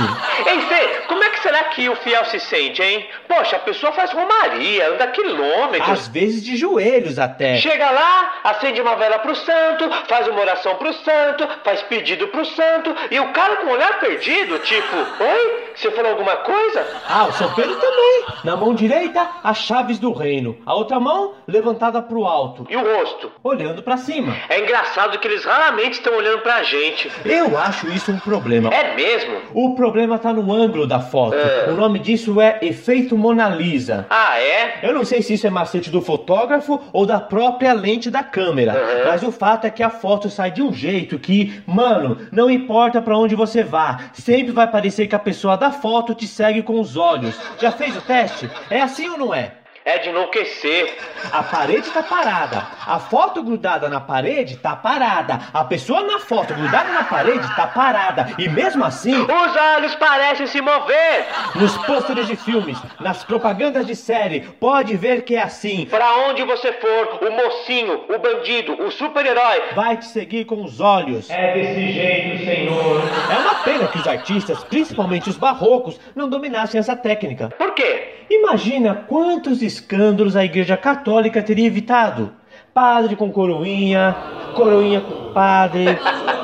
Ei, 0.46 0.60
Fê, 0.62 0.88
como 1.08 1.22
é 1.24 1.28
que 1.30 1.40
será 1.40 1.64
que 1.64 1.88
o 1.88 1.96
fiel 1.96 2.24
se 2.26 2.38
sente, 2.40 2.82
hein? 2.82 3.06
Poxa, 3.28 3.56
a 3.56 3.60
pessoa 3.60 3.92
faz 3.92 4.12
romaria, 4.12 4.88
anda 4.90 5.06
quilômetros. 5.08 5.90
Às 5.90 6.08
vezes 6.08 6.44
de 6.44 6.56
joelhos 6.56 7.18
até. 7.18 7.56
Chega 7.56 7.90
lá, 7.90 8.32
acende 8.44 8.80
uma 8.80 8.94
vela 8.96 9.18
pro 9.18 9.34
santo, 9.34 9.90
faz 10.08 10.28
uma 10.28 10.40
oração 10.40 10.76
pro 10.76 10.92
santo, 10.92 11.48
faz 11.64 11.82
pedido 11.82 12.28
pro 12.28 12.44
santo, 12.44 12.94
e 13.10 13.18
o 13.18 13.32
cara 13.32 13.56
com 13.56 13.66
o 13.66 13.72
olhar 13.72 13.98
perdido, 14.00 14.58
tipo, 14.60 14.96
oi? 14.96 15.64
Você 15.74 15.90
falou 15.90 16.12
alguma 16.12 16.36
coisa? 16.36 16.86
Ah, 17.08 17.26
o 17.26 17.32
São 17.32 17.52
Pedro 17.54 17.74
também. 17.76 18.24
Na 18.44 18.56
mão 18.56 18.72
direita, 18.74 19.28
as 19.42 19.58
chaves 19.58 19.98
do 19.98 20.12
reino. 20.12 20.56
A 20.64 20.74
outra 20.74 21.00
mão 21.00 21.34
levantada 21.48 22.00
pro 22.00 22.24
alto, 22.24 22.66
E 22.70 22.76
o 22.76 22.80
rosto? 22.98 23.32
olhando 23.42 23.82
pra 23.82 23.96
cima. 23.96 24.36
É 24.48 24.60
engraçado 24.60 25.18
que 25.18 25.26
eles 25.26 25.44
raramente 25.44 26.00
estão 26.04 26.16
olhando 26.18 26.40
pra 26.42 26.62
gente. 26.62 27.10
Eu 27.24 27.56
acho 27.58 27.88
isso 27.88 28.12
um 28.12 28.18
problema. 28.18 28.68
É 28.72 28.94
mesmo? 28.94 29.36
O 29.54 29.74
problema 29.74 30.18
tá 30.18 30.32
no 30.32 30.52
ângulo 30.52 30.86
da 30.86 31.00
foto. 31.00 31.34
É. 31.36 31.70
O 31.70 31.74
nome 31.74 31.98
disso 31.98 32.40
é 32.40 32.58
efeito 32.62 33.16
Mona 33.16 33.48
Lisa. 33.48 34.06
Ah, 34.10 34.38
é? 34.38 34.80
Eu 34.82 34.92
não 34.92 35.04
sei 35.04 35.22
se 35.22 35.34
isso 35.34 35.46
é 35.46 35.50
macete 35.50 35.90
do 35.90 36.02
fotógrafo 36.02 36.80
ou 36.92 37.06
da 37.06 37.18
própria 37.20 37.72
lente 37.72 38.10
da 38.10 38.22
câmera, 38.22 38.72
Uhum. 38.74 39.04
mas 39.06 39.22
o 39.22 39.32
fato 39.32 39.66
é 39.66 39.70
que 39.70 39.82
a 39.82 39.90
foto 39.90 40.28
sai 40.28 40.50
de 40.50 40.62
um 40.62 40.72
jeito 40.72 41.18
que, 41.18 41.62
mano, 41.66 42.18
não 42.30 42.50
importa 42.50 43.00
pra 43.00 43.16
onde 43.16 43.34
você 43.34 43.62
vá, 43.62 43.98
sempre 44.12 44.52
vai 44.52 44.66
parecer 44.70 45.06
que 45.06 45.14
a 45.14 45.18
pessoa 45.18 45.56
da 45.56 45.70
foto 45.70 46.14
te 46.14 46.26
segue 46.26 46.62
com 46.62 46.78
os 46.80 46.96
olhos. 46.96 47.38
Já 47.60 47.70
fez 47.72 47.96
o 47.96 48.00
teste? 48.02 48.50
É 48.70 48.80
assim 48.80 49.08
ou 49.08 49.16
não 49.18 49.34
é? 49.34 49.52
É 49.86 49.98
de 49.98 50.08
enlouquecer. 50.08 50.96
A 51.30 51.42
parede 51.42 51.90
tá 51.90 52.02
parada. 52.02 52.66
A 52.86 52.98
foto 52.98 53.42
grudada 53.42 53.86
na 53.86 54.00
parede 54.00 54.56
tá 54.56 54.74
parada. 54.74 55.38
A 55.52 55.62
pessoa 55.62 56.00
na 56.02 56.18
foto 56.20 56.54
grudada 56.54 56.88
na 56.90 57.04
parede 57.04 57.46
tá 57.54 57.66
parada. 57.66 58.30
E 58.38 58.48
mesmo 58.48 58.82
assim, 58.82 59.14
Os 59.14 59.56
olhos 59.76 59.94
parecem 59.96 60.46
se 60.46 60.62
mover. 60.62 61.26
nos 61.54 61.76
pôsteres 61.84 62.26
de 62.26 62.34
filmes, 62.34 62.78
nas 62.98 63.24
propagandas 63.24 63.86
de 63.86 63.94
série, 63.94 64.40
pode 64.58 64.96
ver 64.96 65.22
que 65.22 65.36
é 65.36 65.42
assim. 65.42 65.84
Pra 65.84 66.16
onde 66.28 66.42
você 66.44 66.72
for, 66.72 67.18
o 67.28 67.30
mocinho, 67.30 68.04
o 68.08 68.18
bandido, 68.18 68.82
o 68.82 68.90
super-herói. 68.90 69.62
Vai 69.74 69.98
te 69.98 70.06
seguir 70.06 70.46
com 70.46 70.64
os 70.64 70.80
olhos. 70.80 71.28
É 71.28 71.52
desse 71.52 71.92
jeito, 71.92 72.42
Senhor. 72.42 73.02
É 73.30 73.38
uma 73.38 73.54
pena 73.56 73.86
que 73.88 73.98
os 73.98 74.06
artistas, 74.08 74.64
principalmente 74.64 75.28
os 75.28 75.36
barrocos, 75.36 76.00
não 76.16 76.26
dominassem 76.30 76.78
essa 76.80 76.96
técnica. 76.96 77.50
Por 77.58 77.72
quê? 77.74 78.12
Imagina 78.30 79.04
quantos 79.06 79.60
escândalos 79.74 80.36
a 80.36 80.44
Igreja 80.44 80.76
Católica 80.76 81.42
teria 81.42 81.66
evitado. 81.66 82.32
Padre 82.72 83.14
com 83.14 83.30
coroinha, 83.30 84.16
coroinha 84.54 85.00
com 85.00 85.32
padre, 85.32 85.98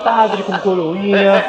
padre 0.05 0.43
com 0.43 0.57
coroinha. 0.59 1.45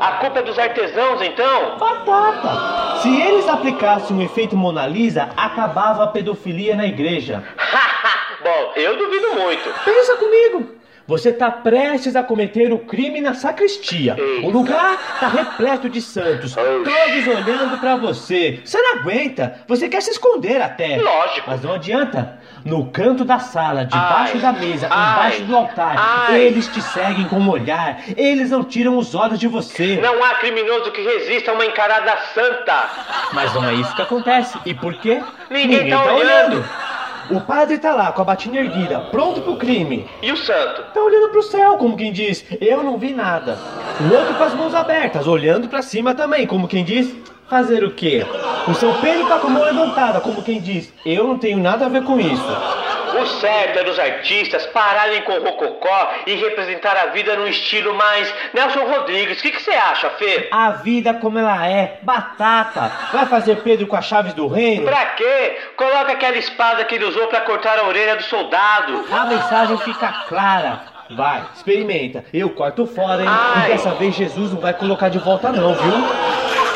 A 0.00 0.12
culpa 0.20 0.40
é 0.40 0.42
dos 0.42 0.58
artesãos, 0.58 1.22
então? 1.22 1.78
Batata! 1.78 3.00
Se 3.00 3.20
eles 3.20 3.48
aplicassem 3.48 4.16
o 4.16 4.22
efeito 4.22 4.56
Mona 4.56 4.86
Lisa, 4.86 5.30
acabava 5.36 6.04
a 6.04 6.08
pedofilia 6.08 6.76
na 6.76 6.86
igreja. 6.86 7.42
Bom, 8.44 8.72
eu 8.76 8.96
duvido 8.96 9.34
muito. 9.34 9.84
Pensa 9.84 10.16
comigo! 10.16 10.75
Você 11.06 11.28
está 11.28 11.50
prestes 11.50 12.16
a 12.16 12.22
cometer 12.24 12.72
o 12.72 12.80
crime 12.80 13.20
na 13.20 13.32
sacristia. 13.32 14.16
O 14.42 14.50
lugar 14.50 14.98
está 15.14 15.28
repleto 15.28 15.88
de 15.88 16.00
santos, 16.02 16.52
todos 16.54 17.26
olhando 17.28 17.78
para 17.78 17.94
você. 17.94 18.60
Você 18.64 18.80
não 18.80 18.98
aguenta, 18.98 19.60
você 19.68 19.88
quer 19.88 20.02
se 20.02 20.10
esconder 20.10 20.60
até. 20.60 20.96
Lógico. 20.96 21.48
Mas 21.48 21.62
não 21.62 21.74
adianta. 21.74 22.40
No 22.64 22.90
canto 22.90 23.24
da 23.24 23.38
sala, 23.38 23.84
debaixo 23.84 24.32
Ai. 24.34 24.40
da 24.40 24.52
mesa, 24.52 24.88
Ai. 24.90 25.12
embaixo 25.12 25.42
do 25.44 25.56
altar, 25.56 25.94
Ai. 25.96 26.40
eles 26.40 26.66
te 26.66 26.82
seguem 26.82 27.28
com 27.28 27.36
o 27.36 27.48
olhar. 27.50 28.00
Eles 28.16 28.50
não 28.50 28.64
tiram 28.64 28.98
os 28.98 29.14
olhos 29.14 29.38
de 29.38 29.46
você. 29.46 30.00
Não 30.02 30.24
há 30.24 30.34
criminoso 30.34 30.90
que 30.90 31.00
resista 31.00 31.52
a 31.52 31.54
uma 31.54 31.64
encarada 31.64 32.16
santa. 32.34 32.90
Mas 33.32 33.54
não 33.54 33.64
é 33.64 33.74
isso 33.74 33.94
que 33.94 34.02
acontece. 34.02 34.58
E 34.66 34.74
por 34.74 34.94
quê? 34.94 35.22
Ninguém 35.48 35.88
tá 35.88 36.12
olhando. 36.12 36.64
O 37.28 37.40
padre 37.40 37.78
tá 37.78 37.92
lá 37.94 38.12
com 38.12 38.22
a 38.22 38.24
batinha 38.24 38.60
erguida, 38.60 39.00
pronto 39.10 39.40
pro 39.40 39.56
crime. 39.56 40.08
E 40.22 40.30
o 40.30 40.36
santo? 40.36 40.82
Tá 40.94 41.00
olhando 41.00 41.30
pro 41.30 41.42
céu, 41.42 41.76
como 41.76 41.96
quem 41.96 42.12
diz, 42.12 42.44
eu 42.60 42.84
não 42.84 42.98
vi 42.98 43.12
nada. 43.12 43.58
O 44.00 44.14
outro 44.14 44.34
com 44.34 44.44
as 44.44 44.54
mãos 44.54 44.74
abertas, 44.74 45.26
olhando 45.26 45.68
pra 45.68 45.82
cima 45.82 46.14
também, 46.14 46.46
como 46.46 46.68
quem 46.68 46.84
diz, 46.84 47.12
fazer 47.48 47.82
o 47.82 47.90
quê? 47.90 48.24
O 48.68 48.74
São 48.74 48.94
Pedro 49.00 49.26
tá 49.26 49.38
com 49.38 49.48
a 49.48 49.50
mão 49.50 49.64
levantada, 49.64 50.20
como 50.20 50.42
quem 50.42 50.60
diz, 50.60 50.92
eu 51.04 51.26
não 51.26 51.38
tenho 51.38 51.58
nada 51.58 51.86
a 51.86 51.88
ver 51.88 52.04
com 52.04 52.20
isso. 52.20 52.46
O 53.18 53.26
certo 53.26 53.78
é 53.78 53.84
dos 53.84 53.98
artistas 53.98 54.66
pararem 54.66 55.22
com 55.22 55.32
o 55.32 55.42
rococó 55.42 56.12
e 56.26 56.34
representar 56.34 56.96
a 56.96 57.06
vida 57.06 57.36
num 57.36 57.46
estilo 57.46 57.94
mais 57.94 58.32
Nelson 58.52 58.84
Rodrigues. 58.84 59.38
O 59.38 59.42
que 59.42 59.58
você 59.62 59.72
acha, 59.72 60.10
Fê? 60.10 60.48
A 60.50 60.70
vida 60.70 61.14
como 61.14 61.38
ela 61.38 61.66
é, 61.66 61.98
batata. 62.02 62.92
Vai 63.12 63.26
fazer 63.26 63.56
Pedro 63.62 63.86
com 63.86 63.96
as 63.96 64.04
chaves 64.04 64.34
do 64.34 64.46
reino? 64.46 64.84
Pra 64.86 65.06
quê? 65.06 65.58
Coloca 65.76 66.12
aquela 66.12 66.36
espada 66.36 66.84
que 66.84 66.94
ele 66.94 67.04
usou 67.04 67.26
pra 67.28 67.40
cortar 67.40 67.78
a 67.78 67.86
orelha 67.86 68.16
do 68.16 68.22
soldado. 68.22 69.04
A 69.10 69.24
mensagem 69.26 69.78
fica 69.78 70.24
clara. 70.28 70.96
Vai, 71.10 71.44
experimenta. 71.54 72.24
Eu 72.34 72.50
corto 72.50 72.86
fora, 72.86 73.22
hein? 73.22 73.28
Ai. 73.28 73.66
E 73.66 73.72
dessa 73.72 73.90
vez 73.92 74.14
Jesus 74.14 74.52
não 74.52 74.60
vai 74.60 74.74
colocar 74.74 75.08
de 75.08 75.18
volta 75.18 75.52
não, 75.52 75.72
viu? 75.74 76.75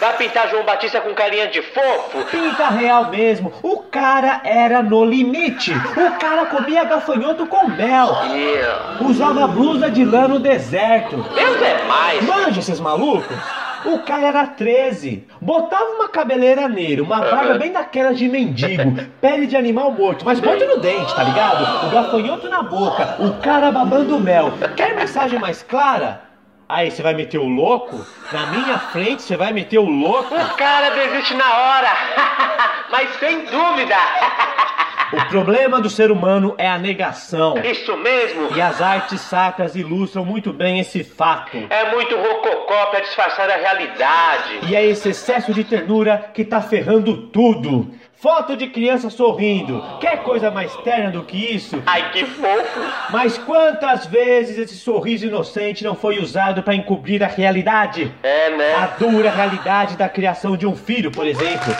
Vai 0.00 0.16
pintar 0.16 0.48
João 0.48 0.64
Batista 0.64 1.00
com 1.00 1.12
carinha 1.12 1.48
de 1.48 1.60
fofo? 1.60 2.24
Pinta 2.30 2.68
real 2.68 3.10
mesmo. 3.10 3.52
O 3.62 3.78
cara 3.78 4.40
era 4.44 4.80
no 4.80 5.04
limite. 5.04 5.72
O 5.72 6.18
cara 6.20 6.46
comia 6.46 6.84
gafanhoto 6.84 7.46
com 7.46 7.66
mel. 7.68 8.08
Yeah. 8.30 8.98
Usava 9.00 9.48
blusa 9.48 9.90
de 9.90 10.04
lã 10.04 10.28
no 10.28 10.38
deserto. 10.38 11.16
Deus 11.34 11.62
é 11.62 11.82
mais. 11.84 12.24
Manja 12.24 12.60
esses 12.60 12.78
malucos. 12.78 13.36
O 13.84 13.98
cara 14.00 14.28
era 14.28 14.46
13. 14.46 15.26
Botava 15.40 15.84
uma 15.84 16.08
cabeleira 16.08 16.68
nele, 16.68 17.00
uma 17.00 17.20
barba 17.20 17.54
bem 17.54 17.72
daquela 17.72 18.12
de 18.12 18.28
mendigo, 18.28 18.96
pele 19.20 19.46
de 19.46 19.56
animal 19.56 19.92
morto, 19.92 20.24
mas 20.24 20.40
morto 20.40 20.64
no 20.64 20.78
dente, 20.78 21.14
tá 21.14 21.22
ligado? 21.22 21.86
O 21.86 21.90
gafanhoto 21.90 22.48
na 22.48 22.62
boca, 22.62 23.16
o 23.20 23.34
cara 23.40 23.70
babando 23.70 24.18
mel. 24.18 24.52
Quer 24.76 24.94
mensagem 24.96 25.38
mais 25.38 25.62
clara? 25.62 26.27
Aí 26.68 26.90
você 26.90 27.02
vai 27.02 27.14
meter 27.14 27.38
o 27.38 27.48
louco? 27.48 28.04
Na 28.30 28.46
minha 28.48 28.78
frente 28.78 29.22
você 29.22 29.38
vai 29.38 29.54
meter 29.54 29.78
o 29.78 29.88
louco? 29.88 30.34
O 30.34 30.56
cara 30.56 30.90
desiste 30.90 31.32
na 31.32 31.56
hora. 31.56 31.88
Mas 32.92 33.08
sem 33.18 33.46
dúvida. 33.46 33.96
O 35.10 35.24
problema 35.30 35.80
do 35.80 35.88
ser 35.88 36.10
humano 36.10 36.54
é 36.58 36.68
a 36.68 36.76
negação. 36.76 37.56
Isso 37.64 37.96
mesmo. 37.96 38.54
E 38.54 38.60
as 38.60 38.82
artes 38.82 39.22
sacras 39.22 39.74
ilustram 39.74 40.22
muito 40.22 40.52
bem 40.52 40.80
esse 40.80 41.02
fato. 41.02 41.56
É 41.70 41.90
muito 41.90 42.14
rococó 42.14 42.86
pra 42.90 43.00
disfarçar 43.00 43.48
a 43.48 43.56
realidade. 43.56 44.58
E 44.68 44.76
é 44.76 44.84
esse 44.84 45.08
excesso 45.08 45.54
de 45.54 45.64
ternura 45.64 46.30
que 46.34 46.44
tá 46.44 46.60
ferrando 46.60 47.28
tudo. 47.28 47.90
Foto 48.20 48.56
de 48.56 48.66
criança 48.66 49.10
sorrindo. 49.10 49.80
Quer 50.00 50.24
coisa 50.24 50.50
mais 50.50 50.74
terna 50.78 51.12
do 51.12 51.22
que 51.22 51.36
isso? 51.36 51.80
Ai, 51.86 52.10
que 52.10 52.26
fofo. 52.26 52.80
Mas 53.10 53.38
quantas 53.38 54.06
vezes 54.06 54.58
esse 54.58 54.74
sorriso 54.76 55.26
inocente 55.26 55.84
não 55.84 55.94
foi 55.94 56.18
usado 56.18 56.60
para 56.64 56.74
encobrir 56.74 57.22
a 57.22 57.28
realidade? 57.28 58.12
É, 58.24 58.46
A 58.48 58.56
né? 58.56 58.90
dura 58.98 59.30
realidade 59.30 59.96
da 59.96 60.08
criação 60.08 60.56
de 60.56 60.66
um 60.66 60.74
filho, 60.74 61.12
por 61.12 61.28
exemplo. 61.28 61.72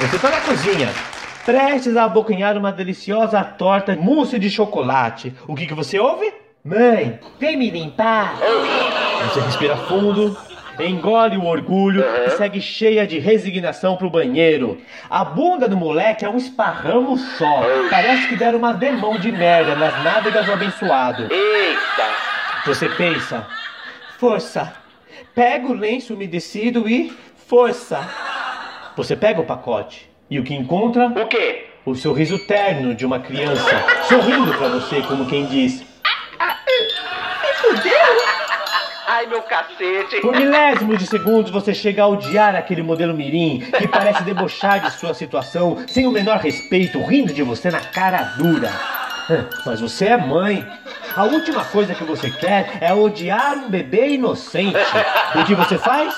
Você 0.00 0.18
tá 0.18 0.30
na 0.30 0.40
cozinha, 0.40 0.88
prestes 1.44 1.94
a 1.94 2.04
abocanhar 2.04 2.56
uma 2.56 2.72
deliciosa 2.72 3.44
torta 3.44 3.94
mousse 3.94 4.38
de 4.38 4.48
chocolate. 4.48 5.34
O 5.46 5.54
que, 5.54 5.66
que 5.66 5.74
você 5.74 5.98
ouve? 5.98 6.32
Mãe, 6.64 7.20
vem 7.38 7.58
me 7.58 7.68
limpar. 7.68 8.36
Você 9.28 9.40
respira 9.40 9.76
fundo, 9.76 10.34
engole 10.80 11.36
o 11.36 11.44
orgulho 11.44 12.04
e 12.26 12.30
segue 12.30 12.60
cheia 12.60 13.06
de 13.06 13.18
resignação 13.18 13.96
pro 13.96 14.10
banheiro. 14.10 14.80
A 15.08 15.24
bunda 15.24 15.68
do 15.68 15.76
moleque 15.76 16.24
é 16.24 16.28
um 16.28 16.36
esparramo 16.36 17.16
só. 17.16 17.62
Parece 17.90 18.28
que 18.28 18.36
deram 18.36 18.58
uma 18.58 18.72
demão 18.72 19.18
de 19.18 19.30
merda 19.30 19.74
nas 19.74 20.02
nádegas 20.02 20.46
do 20.46 20.52
abençoado. 20.52 21.22
Eita! 21.32 22.04
Você 22.66 22.88
pensa, 22.88 23.46
força. 24.18 24.72
Pega 25.34 25.66
o 25.66 25.74
lenço 25.74 26.14
umedecido 26.14 26.88
e 26.88 27.12
força. 27.46 28.00
Você 28.96 29.14
pega 29.16 29.40
o 29.40 29.44
pacote 29.44 30.08
e 30.30 30.38
o 30.38 30.44
que 30.44 30.54
encontra? 30.54 31.06
O 31.06 31.26
quê? 31.26 31.66
O 31.84 31.94
sorriso 31.94 32.38
terno 32.46 32.94
de 32.94 33.04
uma 33.04 33.20
criança 33.20 33.84
sorrindo 34.08 34.54
pra 34.54 34.68
você 34.68 35.02
como 35.02 35.26
quem 35.26 35.44
diz: 35.46 35.84
Ai, 39.16 39.26
meu 39.26 39.42
cacete! 39.42 40.20
Por 40.20 40.34
milésimos 40.34 40.98
de 40.98 41.06
segundos 41.06 41.48
você 41.48 41.72
chega 41.72 42.02
a 42.02 42.08
odiar 42.08 42.56
aquele 42.56 42.82
modelo 42.82 43.14
mirim 43.14 43.60
que 43.60 43.86
parece 43.86 44.24
debochar 44.24 44.80
de 44.80 44.90
sua 44.90 45.14
situação 45.14 45.84
sem 45.86 46.04
o 46.04 46.10
menor 46.10 46.38
respeito, 46.38 47.00
rindo 47.00 47.32
de 47.32 47.40
você 47.44 47.70
na 47.70 47.78
cara 47.78 48.34
dura. 48.36 48.72
Mas 49.64 49.80
você 49.80 50.06
é 50.06 50.16
mãe. 50.16 50.66
A 51.14 51.22
última 51.26 51.64
coisa 51.64 51.94
que 51.94 52.02
você 52.02 52.28
quer 52.28 52.76
é 52.80 52.92
odiar 52.92 53.56
um 53.56 53.70
bebê 53.70 54.14
inocente. 54.14 54.76
O 55.36 55.44
que 55.44 55.54
você 55.54 55.78
faz? 55.78 56.12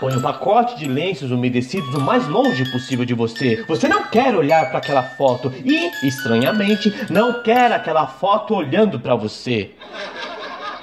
Põe 0.00 0.16
um 0.16 0.22
pacote 0.22 0.78
de 0.78 0.88
lenços 0.88 1.30
umedecidos 1.30 1.94
o 1.94 2.00
mais 2.00 2.26
longe 2.26 2.64
possível 2.72 3.04
de 3.04 3.12
você. 3.12 3.62
Você 3.68 3.88
não 3.88 4.04
quer 4.04 4.34
olhar 4.34 4.70
para 4.70 4.78
aquela 4.78 5.02
foto 5.02 5.52
e, 5.62 5.90
estranhamente, 6.02 6.94
não 7.10 7.42
quer 7.42 7.70
aquela 7.72 8.06
foto 8.06 8.54
olhando 8.54 8.98
para 8.98 9.14
você. 9.14 9.72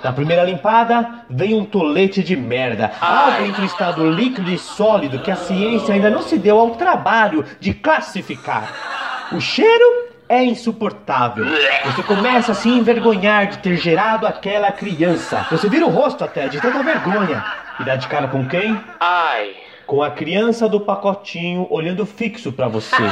Na 0.04 0.12
primeira 0.12 0.44
limpada, 0.44 1.24
vem 1.30 1.54
um 1.54 1.64
tolete 1.64 2.22
de 2.22 2.36
merda. 2.36 2.92
Algo 3.00 3.46
entre 3.46 3.62
o 3.62 3.66
estado 3.66 4.10
líquido 4.10 4.52
e 4.52 4.58
sólido 4.58 5.20
que 5.20 5.32
a 5.32 5.36
ciência 5.36 5.94
ainda 5.94 6.10
não 6.10 6.22
se 6.22 6.38
deu 6.38 6.60
ao 6.60 6.72
trabalho 6.72 7.46
de 7.60 7.74
classificar. 7.74 9.30
O 9.32 9.40
cheiro 9.40 10.10
é 10.28 10.44
insuportável. 10.44 11.46
Você 11.86 12.04
começa 12.04 12.52
a 12.52 12.56
se 12.56 12.68
envergonhar 12.68 13.48
de 13.48 13.60
ter 13.60 13.78
gerado 13.78 14.28
aquela 14.28 14.72
criança. 14.74 15.48
Você 15.50 15.70
vira 15.70 15.86
o 15.86 15.90
rosto 15.90 16.24
até 16.24 16.50
de 16.50 16.60
tanta 16.60 16.84
vergonha. 16.84 17.44
E 17.80 17.84
dá 17.86 17.96
de 17.96 18.08
cara 18.08 18.28
com 18.28 18.46
quem? 18.46 18.78
Ai! 19.00 19.52
Com 19.86 20.04
a 20.04 20.12
criança 20.12 20.68
do 20.68 20.82
pacotinho 20.82 21.66
olhando 21.70 22.06
fixo 22.06 22.52
pra 22.52 22.68
você. 22.68 23.04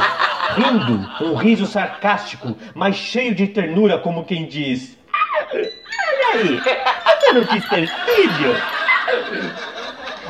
Rindo, 0.56 1.08
um 1.22 1.34
riso 1.34 1.66
sarcástico, 1.66 2.56
mas 2.74 2.96
cheio 2.96 3.34
de 3.34 3.46
ternura, 3.46 3.98
como 3.98 4.24
quem 4.24 4.46
diz: 4.46 4.98
Olha 5.52 6.34
aí, 6.34 6.60
você 7.20 7.32
não 7.32 7.44
quis 7.44 7.68
ter 7.68 7.86
filho? 7.86 8.56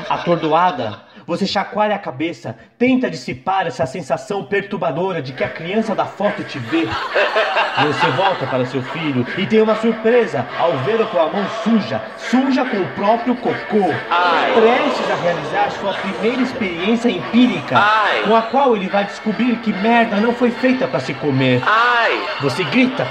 Atordoada, 0.09 0.99
você 1.25 1.45
chacoalha 1.45 1.95
a 1.95 1.99
cabeça, 1.99 2.57
tenta 2.77 3.09
dissipar 3.09 3.65
essa 3.65 3.85
sensação 3.85 4.43
perturbadora 4.43 5.21
de 5.21 5.31
que 5.31 5.43
a 5.43 5.49
criança 5.49 5.95
da 5.95 6.05
foto 6.05 6.43
te 6.43 6.59
vê. 6.59 6.85
Você 6.85 8.07
volta 8.11 8.45
para 8.45 8.65
seu 8.65 8.81
filho 8.83 9.25
e 9.37 9.45
tem 9.45 9.61
uma 9.61 9.75
surpresa 9.75 10.45
ao 10.59 10.77
vê-lo 10.79 11.07
com 11.07 11.19
a 11.19 11.27
mão 11.27 11.45
suja, 11.63 12.01
suja 12.17 12.65
com 12.65 12.77
o 12.77 12.87
próprio 12.89 13.35
cocô, 13.35 13.93
Ai. 14.11 14.53
prestes 14.53 15.11
a 15.11 15.15
realizar 15.15 15.71
sua 15.71 15.93
primeira 15.93 16.41
experiência 16.41 17.09
empírica, 17.09 17.77
Ai. 17.77 18.23
com 18.23 18.35
a 18.35 18.41
qual 18.43 18.75
ele 18.75 18.89
vai 18.89 19.05
descobrir 19.05 19.55
que 19.57 19.71
merda 19.73 20.17
não 20.17 20.33
foi 20.33 20.51
feita 20.51 20.87
para 20.87 20.99
se 20.99 21.13
comer. 21.15 21.61
Ai! 21.65 22.21
Você 22.41 22.63
grita. 22.65 23.07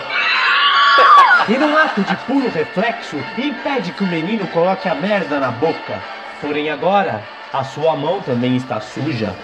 E 1.49 1.59
num 1.59 1.77
ato 1.77 2.03
de 2.03 2.17
puro 2.19 2.49
reflexo, 2.51 3.17
impede 3.37 3.93
que 3.93 4.05
o 4.05 4.07
menino 4.07 4.47
coloque 4.49 4.89
a 4.89 4.95
merda 4.95 5.41
na 5.41 5.51
boca. 5.51 6.01
Porém 6.41 6.71
agora, 6.71 7.23
a 7.53 7.65
sua 7.65 7.97
mão 7.97 8.21
também 8.21 8.57
está 8.57 8.81
suja. 8.81 9.35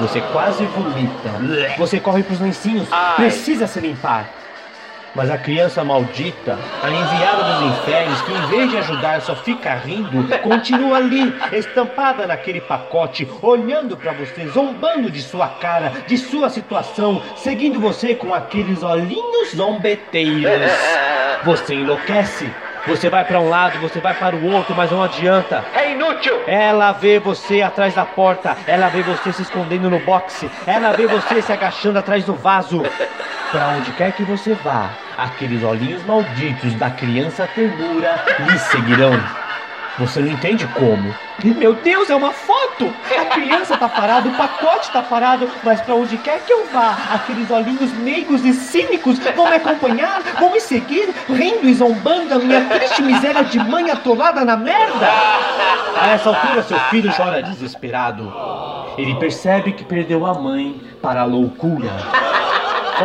Você 0.00 0.20
quase 0.32 0.64
vomita. 0.66 1.30
Você 1.78 2.00
corre 2.00 2.22
pros 2.22 2.40
lencinhos. 2.40 2.88
Ai. 2.90 3.16
Precisa 3.16 3.66
se 3.66 3.80
limpar. 3.80 4.26
Mas 5.14 5.30
a 5.30 5.36
criança 5.36 5.84
maldita, 5.84 6.58
a 6.82 6.90
enviada 6.90 7.44
dos 7.44 7.62
infernos, 7.62 8.22
que 8.22 8.32
em 8.32 8.46
vez 8.46 8.70
de 8.70 8.78
ajudar 8.78 9.20
só 9.20 9.36
fica 9.36 9.74
rindo, 9.74 10.26
continua 10.38 10.96
ali, 10.96 11.34
estampada 11.52 12.26
naquele 12.26 12.62
pacote, 12.62 13.28
olhando 13.42 13.94
pra 13.94 14.12
você, 14.12 14.46
zombando 14.48 15.10
de 15.10 15.20
sua 15.20 15.48
cara, 15.48 15.92
de 16.06 16.16
sua 16.16 16.48
situação, 16.48 17.22
seguindo 17.36 17.78
você 17.78 18.14
com 18.14 18.32
aqueles 18.32 18.82
olhinhos 18.82 19.54
zombeteiros. 19.54 20.72
Você 21.44 21.74
enlouquece. 21.74 22.50
Você 22.86 23.08
vai 23.08 23.24
pra 23.24 23.38
um 23.38 23.48
lado, 23.48 23.78
você 23.78 24.00
vai 24.00 24.12
para 24.12 24.34
o 24.34 24.52
outro, 24.52 24.74
mas 24.74 24.90
não 24.90 25.04
adianta. 25.04 25.64
É 25.72 25.92
inútil! 25.92 26.42
Ela 26.48 26.90
vê 26.90 27.20
você 27.20 27.62
atrás 27.62 27.94
da 27.94 28.04
porta, 28.04 28.56
ela 28.66 28.88
vê 28.88 29.02
você 29.02 29.32
se 29.32 29.42
escondendo 29.42 29.88
no 29.88 30.00
boxe, 30.00 30.50
ela 30.66 30.90
vê 30.90 31.06
você 31.06 31.40
se 31.40 31.52
agachando 31.52 32.00
atrás 32.00 32.24
do 32.24 32.34
vaso. 32.34 32.82
Pra 33.52 33.68
onde 33.68 33.92
quer 33.92 34.12
que 34.12 34.24
você 34.24 34.54
vá, 34.54 34.90
aqueles 35.16 35.62
olhinhos 35.62 36.04
malditos 36.04 36.74
da 36.74 36.90
criança 36.90 37.48
ternura 37.54 38.24
lhe 38.40 38.58
seguirão. 38.58 39.12
Você 39.98 40.20
não 40.20 40.28
entende 40.28 40.66
como. 40.68 41.14
Meu 41.44 41.74
Deus, 41.74 42.08
é 42.08 42.14
uma 42.14 42.32
foto! 42.32 42.90
A 43.20 43.26
criança 43.26 43.76
tá 43.76 43.88
parada, 43.88 44.26
o 44.26 44.32
pacote 44.32 44.90
tá 44.90 45.02
parado, 45.02 45.50
mas 45.62 45.82
pra 45.82 45.94
onde 45.94 46.16
quer 46.16 46.40
que 46.40 46.52
eu 46.52 46.66
vá, 46.72 46.96
aqueles 47.12 47.50
olhinhos 47.50 47.92
meigos 47.98 48.42
e 48.44 48.54
cínicos 48.54 49.18
vão 49.36 49.50
me 49.50 49.56
acompanhar, 49.56 50.22
vão 50.40 50.50
me 50.50 50.60
seguir, 50.60 51.12
rindo 51.28 51.68
e 51.68 51.74
zombando 51.74 52.30
da 52.30 52.38
minha 52.38 52.64
triste 52.64 53.02
miséria 53.02 53.44
de 53.44 53.58
mãe 53.58 53.90
atolada 53.90 54.44
na 54.44 54.56
merda. 54.56 55.08
A 56.00 56.08
essa 56.08 56.30
altura, 56.30 56.62
seu 56.62 56.78
filho 56.90 57.12
chora 57.14 57.42
desesperado. 57.42 58.32
Ele 58.96 59.14
percebe 59.16 59.72
que 59.72 59.84
perdeu 59.84 60.24
a 60.24 60.32
mãe 60.34 60.80
para 61.02 61.20
a 61.20 61.24
loucura. 61.24 61.90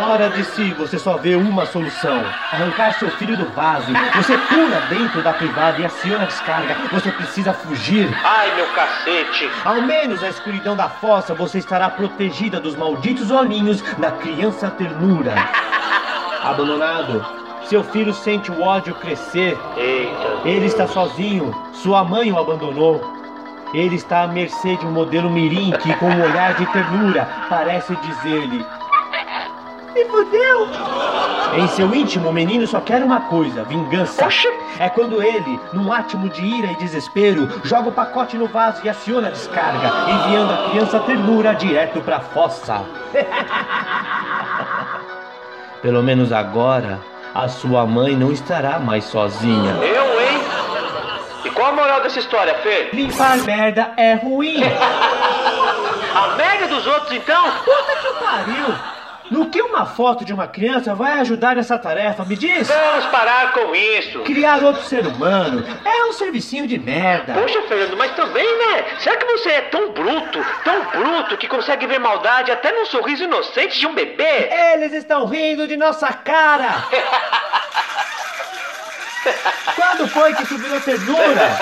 Fora 0.00 0.30
de 0.30 0.44
si, 0.44 0.72
você 0.74 0.96
só 0.96 1.16
vê 1.16 1.34
uma 1.34 1.66
solução: 1.66 2.22
arrancar 2.52 2.92
seu 3.00 3.10
filho 3.10 3.36
do 3.36 3.46
vaso. 3.46 3.92
Você 4.14 4.38
pula 4.38 4.80
dentro 4.88 5.20
da 5.22 5.32
privada 5.32 5.80
e 5.80 5.84
aciona 5.84 6.22
a 6.22 6.26
descarga. 6.26 6.76
Você 6.92 7.10
precisa 7.10 7.52
fugir. 7.52 8.08
Ai, 8.22 8.54
meu 8.54 8.68
cacete! 8.68 9.50
Ao 9.64 9.82
menos 9.82 10.22
na 10.22 10.28
escuridão 10.28 10.76
da 10.76 10.88
fossa 10.88 11.34
você 11.34 11.58
estará 11.58 11.90
protegida 11.90 12.60
dos 12.60 12.76
malditos 12.76 13.32
olhinhos 13.32 13.82
da 13.98 14.12
criança 14.12 14.70
ternura. 14.70 15.34
Abandonado, 16.44 17.26
seu 17.64 17.82
filho 17.82 18.14
sente 18.14 18.52
o 18.52 18.62
ódio 18.62 18.94
crescer. 18.94 19.58
Eita! 19.76 20.48
Ele 20.48 20.66
está 20.66 20.86
sozinho, 20.86 21.52
sua 21.72 22.04
mãe 22.04 22.30
o 22.30 22.38
abandonou. 22.38 23.18
Ele 23.74 23.96
está 23.96 24.22
à 24.22 24.28
mercê 24.28 24.76
de 24.76 24.86
um 24.86 24.92
modelo 24.92 25.28
mirim 25.28 25.72
que, 25.72 25.92
com 25.96 26.06
um 26.06 26.22
olhar 26.22 26.54
de 26.54 26.64
ternura, 26.66 27.28
parece 27.50 27.96
dizer-lhe: 27.96 28.64
Me 29.94 30.04
fudeu! 30.04 30.68
Em 31.56 31.66
seu 31.68 31.92
íntimo, 31.94 32.28
o 32.28 32.32
menino 32.32 32.66
só 32.66 32.80
quer 32.80 33.02
uma 33.02 33.20
coisa: 33.22 33.64
vingança. 33.64 34.26
Oxi. 34.26 34.48
É 34.78 34.88
quando 34.88 35.22
ele, 35.22 35.58
num 35.72 35.92
átimo 35.92 36.28
de 36.28 36.44
ira 36.44 36.70
e 36.70 36.76
desespero, 36.76 37.48
joga 37.64 37.88
o 37.88 37.92
pacote 37.92 38.36
no 38.36 38.46
vaso 38.46 38.80
e 38.84 38.88
aciona 38.88 39.28
a 39.28 39.30
descarga, 39.30 39.90
enviando 40.08 40.52
a 40.52 40.68
criança 40.70 41.00
ternura 41.00 41.54
direto 41.54 42.00
pra 42.00 42.20
fossa. 42.20 42.84
Pelo 45.82 46.02
menos 46.02 46.32
agora, 46.32 47.00
a 47.34 47.48
sua 47.48 47.86
mãe 47.86 48.16
não 48.16 48.30
estará 48.30 48.78
mais 48.78 49.04
sozinha. 49.04 49.72
Eu, 49.82 50.20
hein? 50.20 50.38
E 51.44 51.50
qual 51.50 51.68
a 51.68 51.72
moral 51.72 52.02
dessa 52.02 52.18
história, 52.18 52.54
Fê? 52.56 52.90
Limpar 52.92 53.38
merda 53.38 53.92
é 53.96 54.14
ruim. 54.14 54.60
A 56.14 56.34
merda 56.36 56.66
dos 56.66 56.86
outros, 56.86 57.12
então? 57.12 57.44
Puta 57.64 57.96
que 58.02 58.24
pariu! 58.24 58.74
No 59.30 59.50
que 59.50 59.60
uma 59.60 59.84
foto 59.84 60.24
de 60.24 60.32
uma 60.32 60.46
criança 60.48 60.94
vai 60.94 61.20
ajudar 61.20 61.56
nessa 61.56 61.78
tarefa, 61.78 62.24
me 62.24 62.36
diz? 62.36 62.66
Vamos 62.68 63.06
parar 63.06 63.52
com 63.52 63.74
isso! 63.74 64.20
Criar 64.20 64.62
outro 64.62 64.82
ser 64.82 65.06
humano 65.06 65.64
é 65.84 66.04
um 66.04 66.12
servicinho 66.12 66.66
de 66.66 66.78
merda. 66.78 67.34
Poxa, 67.34 67.60
Fernando, 67.62 67.96
mas 67.96 68.12
também, 68.16 68.46
né? 68.58 68.84
Será 68.98 69.16
que 69.16 69.26
você 69.26 69.50
é 69.50 69.60
tão 69.62 69.92
bruto, 69.92 70.44
tão 70.64 70.84
bruto, 70.86 71.36
que 71.36 71.46
consegue 71.46 71.86
ver 71.86 71.98
maldade 71.98 72.50
até 72.50 72.72
num 72.72 72.86
sorriso 72.86 73.24
inocente 73.24 73.78
de 73.78 73.86
um 73.86 73.94
bebê? 73.94 74.48
Eles 74.72 74.92
estão 74.92 75.26
rindo 75.26 75.68
de 75.68 75.76
nossa 75.76 76.12
cara! 76.12 76.84
Quando 79.76 80.08
foi 80.08 80.32
que 80.34 80.42
isso 80.42 80.56
virou 80.56 80.80
ternura? 80.80 81.58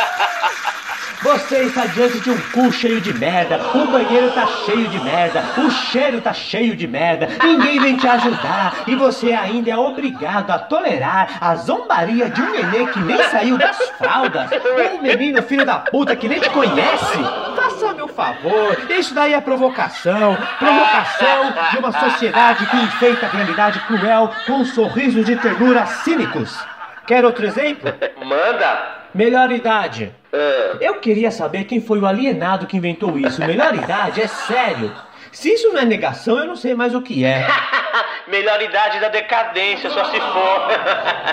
Você 1.26 1.64
está 1.64 1.86
diante 1.86 2.20
de 2.20 2.30
um 2.30 2.40
cu 2.52 2.70
cheio 2.70 3.00
de 3.00 3.12
merda, 3.12 3.58
o 3.74 3.86
banheiro 3.88 4.30
tá 4.30 4.46
cheio 4.64 4.86
de 4.86 5.00
merda, 5.00 5.42
o 5.58 5.68
cheiro 5.68 6.20
tá 6.20 6.32
cheio 6.32 6.76
de 6.76 6.86
merda, 6.86 7.28
ninguém 7.42 7.80
vem 7.80 7.96
te 7.96 8.06
ajudar 8.06 8.84
e 8.86 8.94
você 8.94 9.32
ainda 9.32 9.72
é 9.72 9.76
obrigado 9.76 10.52
a 10.52 10.58
tolerar 10.60 11.36
a 11.40 11.56
zombaria 11.56 12.30
de 12.30 12.40
um 12.40 12.52
nenê 12.52 12.86
que 12.86 13.00
nem 13.00 13.20
saiu 13.24 13.58
das 13.58 13.76
fraldas, 13.98 14.48
um 14.94 15.02
menino 15.02 15.42
filho 15.42 15.66
da 15.66 15.80
puta 15.80 16.14
que 16.14 16.28
nem 16.28 16.38
te 16.38 16.48
conhece. 16.50 17.18
Faça-me 17.56 18.02
um 18.02 18.08
favor, 18.08 18.86
isso 18.88 19.12
daí 19.12 19.34
é 19.34 19.40
provocação, 19.40 20.38
provocação 20.60 21.54
de 21.72 21.78
uma 21.78 21.90
sociedade 21.90 22.66
que 22.66 22.76
enfeita 22.76 23.26
a 23.26 23.30
realidade 23.30 23.80
cruel 23.80 24.30
com 24.46 24.64
sorrisos 24.64 25.26
de 25.26 25.34
ternura 25.34 25.86
cínicos. 25.86 26.56
Quer 27.04 27.24
outro 27.24 27.44
exemplo? 27.44 27.92
Manda. 28.24 29.05
Melhor 29.16 29.50
idade. 29.50 30.12
Ah, 30.32 30.76
Eu 30.80 31.00
queria 31.00 31.30
saber 31.30 31.64
quem 31.64 31.80
foi 31.80 31.98
o 31.98 32.06
alienado 32.06 32.66
que 32.66 32.76
inventou 32.76 33.18
isso. 33.18 33.40
Melhor 33.40 33.74
idade, 33.74 34.20
é 34.20 34.26
sério. 34.26 34.92
Se 35.32 35.52
isso 35.52 35.72
não 35.72 35.80
é 35.80 35.84
negação, 35.84 36.38
eu 36.38 36.46
não 36.46 36.56
sei 36.56 36.74
mais 36.74 36.94
o 36.94 37.00
que 37.02 37.24
é. 37.24 37.46
melhor 38.28 38.60
idade 38.62 39.00
da 39.00 39.08
decadência, 39.08 39.90
só 39.90 40.04
se 40.04 40.18
for. 40.20 40.60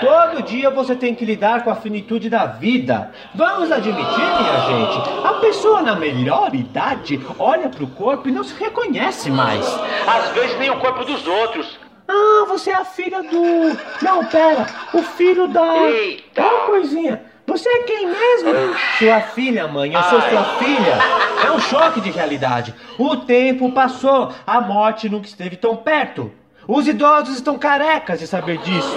Todo 0.00 0.42
dia 0.42 0.70
você 0.70 0.94
tem 0.94 1.14
que 1.14 1.24
lidar 1.24 1.62
com 1.64 1.70
a 1.70 1.74
finitude 1.76 2.28
da 2.30 2.46
vida. 2.46 3.10
Vamos 3.34 3.70
admitir, 3.70 4.18
minha 4.18 4.60
gente, 4.66 5.26
a 5.26 5.32
pessoa 5.40 5.82
na 5.82 5.94
melhor 5.96 6.54
idade 6.54 7.20
olha 7.38 7.68
pro 7.68 7.86
corpo 7.86 8.28
e 8.28 8.32
não 8.32 8.44
se 8.44 8.54
reconhece 8.62 9.30
mais. 9.30 9.66
Às 10.06 10.28
vezes 10.30 10.58
nem 10.58 10.70
o 10.70 10.78
corpo 10.78 11.04
dos 11.04 11.26
outros. 11.26 11.78
Ah, 12.06 12.44
você 12.46 12.70
é 12.70 12.74
a 12.74 12.84
filha 12.84 13.22
do. 13.22 13.76
Não, 14.02 14.24
pera, 14.26 14.66
o 14.92 15.02
filho 15.02 15.48
da. 15.48 15.76
Eita. 15.88 16.42
Ó, 16.42 16.66
coisinha. 16.66 17.22
Você 17.46 17.68
é 17.68 17.82
quem 17.82 18.06
mesmo? 18.06 18.74
Sua 18.98 19.20
filha, 19.20 19.68
mãe, 19.68 19.92
eu 19.92 20.02
sou 20.04 20.18
Ai. 20.18 20.30
sua 20.30 20.44
filha. 20.58 20.98
É 21.46 21.52
um 21.52 21.60
choque 21.60 22.00
de 22.00 22.10
realidade. 22.10 22.74
O 22.98 23.16
tempo 23.16 23.70
passou, 23.72 24.32
a 24.46 24.60
morte 24.60 25.08
nunca 25.08 25.26
esteve 25.26 25.56
tão 25.56 25.76
perto. 25.76 26.32
Os 26.66 26.88
idosos 26.88 27.36
estão 27.36 27.58
carecas 27.58 28.18
de 28.20 28.26
saber 28.26 28.58
disso. 28.58 28.96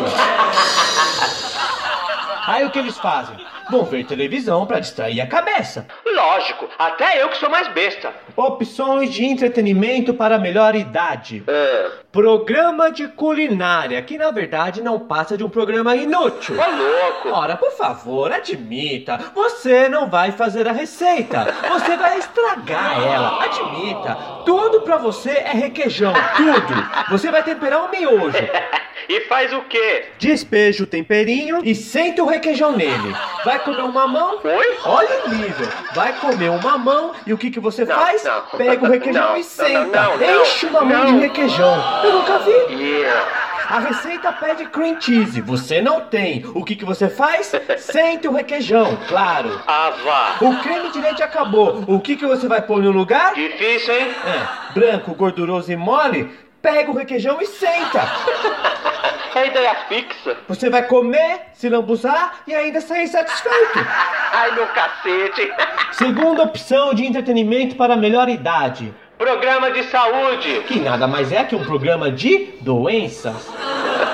Aí 2.47 2.65
o 2.65 2.69
que 2.69 2.79
eles 2.79 2.97
fazem? 2.97 3.35
Vão 3.69 3.83
ver 3.83 4.05
televisão 4.05 4.65
para 4.65 4.79
distrair 4.79 5.19
a 5.21 5.27
cabeça. 5.27 5.85
Lógico, 6.05 6.67
até 6.79 7.21
eu 7.21 7.29
que 7.29 7.37
sou 7.37 7.49
mais 7.49 7.67
besta. 7.69 8.13
Opções 8.35 9.13
de 9.13 9.25
entretenimento 9.25 10.13
para 10.13 10.35
a 10.35 10.39
melhor 10.39 10.75
idade. 10.75 11.43
Ah, 11.47 11.91
Programa 12.11 12.89
de 12.89 13.07
culinária, 13.09 14.01
que 14.01 14.17
na 14.17 14.31
verdade 14.31 14.81
não 14.81 14.99
passa 14.99 15.37
de 15.37 15.43
um 15.43 15.49
programa 15.49 15.95
inútil. 15.95 16.55
ô 16.57 16.75
louco. 16.75 17.29
Ora, 17.29 17.55
por 17.55 17.71
favor, 17.71 18.31
admita. 18.31 19.19
Você 19.35 19.87
não 19.89 20.09
vai 20.09 20.31
fazer 20.31 20.67
a 20.67 20.71
receita. 20.71 21.53
Você 21.69 21.95
vai 21.97 22.17
estragar 22.17 23.03
ela. 23.05 23.43
Admita. 23.43 24.15
Tudo 24.45 24.81
pra 24.81 24.97
você 24.97 25.29
é 25.31 25.51
requeijão. 25.51 26.13
Tudo. 26.35 27.09
Você 27.11 27.29
vai 27.29 27.43
temperar 27.43 27.83
um 27.85 27.89
miojo. 27.91 28.37
E 29.09 29.21
faz 29.21 29.53
o 29.53 29.61
quê? 29.61 30.07
Despeja 30.19 30.83
o 30.83 30.87
temperinho 30.87 31.61
e 31.63 31.73
senta 31.73 32.21
o 32.21 32.25
requeijão 32.25 32.75
nele. 32.75 33.15
Vai 33.45 33.56
comer 33.59 33.81
um 33.83 33.91
mamão? 33.91 34.39
Oi? 34.43 34.77
Olha 34.85 35.25
o 35.25 35.29
nível. 35.29 35.67
Vai 35.93 36.13
comer 36.13 36.49
um 36.51 36.61
mamão 36.61 37.11
e 37.25 37.33
o 37.33 37.37
que, 37.37 37.49
que 37.51 37.59
você 37.59 37.85
Não, 37.85 37.95
faz? 37.95 38.23
não. 38.23 38.41
Pega 38.57 38.85
o 38.85 38.89
requeijão 38.89 39.29
Não, 39.29 39.37
e 39.37 39.43
senta. 39.43 40.09
Enche 40.41 40.65
o 40.65 40.71
mamão 40.71 41.03
não. 41.05 41.13
de 41.13 41.19
requeijão. 41.19 42.01
Eu 42.03 42.13
nunca 42.13 42.39
vi. 42.39 42.51
Yeah. 42.73 43.27
A 43.69 43.79
receita 43.79 44.31
pede 44.31 44.65
cream 44.67 44.99
cheese. 45.01 45.41
Você 45.41 45.81
não 45.81 45.99
tem. 46.01 46.45
O 46.55 46.63
que, 46.63 46.73
que 46.75 46.85
você 46.85 47.09
faz? 47.09 47.51
Sente 47.79 48.25
o 48.27 48.31
requeijão, 48.31 48.97
claro. 49.09 49.61
Ah, 49.67 49.91
vá. 50.05 50.35
O 50.47 50.55
creme 50.61 50.89
de 50.89 50.99
leite 51.01 51.21
acabou. 51.21 51.83
O 51.85 51.99
que, 51.99 52.15
que 52.15 52.25
você 52.25 52.47
vai 52.47 52.61
pôr 52.61 52.81
no 52.81 52.91
lugar? 52.91 53.33
Difícil, 53.33 53.93
hein? 53.93 54.07
É, 54.25 54.73
branco, 54.73 55.13
gorduroso 55.15 55.69
e 55.69 55.75
mole. 55.75 56.31
Pega 56.61 56.89
o 56.89 56.95
requeijão 56.95 57.41
e 57.41 57.45
senta. 57.45 58.01
É 59.37 59.47
ideia 59.47 59.75
fixa. 59.87 60.35
Você 60.47 60.67
vai 60.67 60.87
comer, 60.87 61.41
se 61.53 61.69
lambuzar 61.69 62.39
e 62.47 62.55
ainda 62.55 62.81
sair 62.81 63.07
satisfeito. 63.07 63.77
Ai, 64.33 64.51
meu 64.55 64.65
cacete. 64.67 65.51
Segunda 65.91 66.41
opção 66.41 66.91
de 66.91 67.05
entretenimento 67.05 67.75
para 67.75 67.93
a 67.93 67.97
melhor 67.97 68.29
idade. 68.29 68.91
Programa 69.15 69.69
de 69.69 69.83
saúde. 69.83 70.61
Que 70.67 70.79
nada 70.79 71.05
mais 71.05 71.31
é 71.31 71.43
que 71.43 71.55
um 71.55 71.63
programa 71.63 72.11
de 72.11 72.49
doenças. 72.61 73.47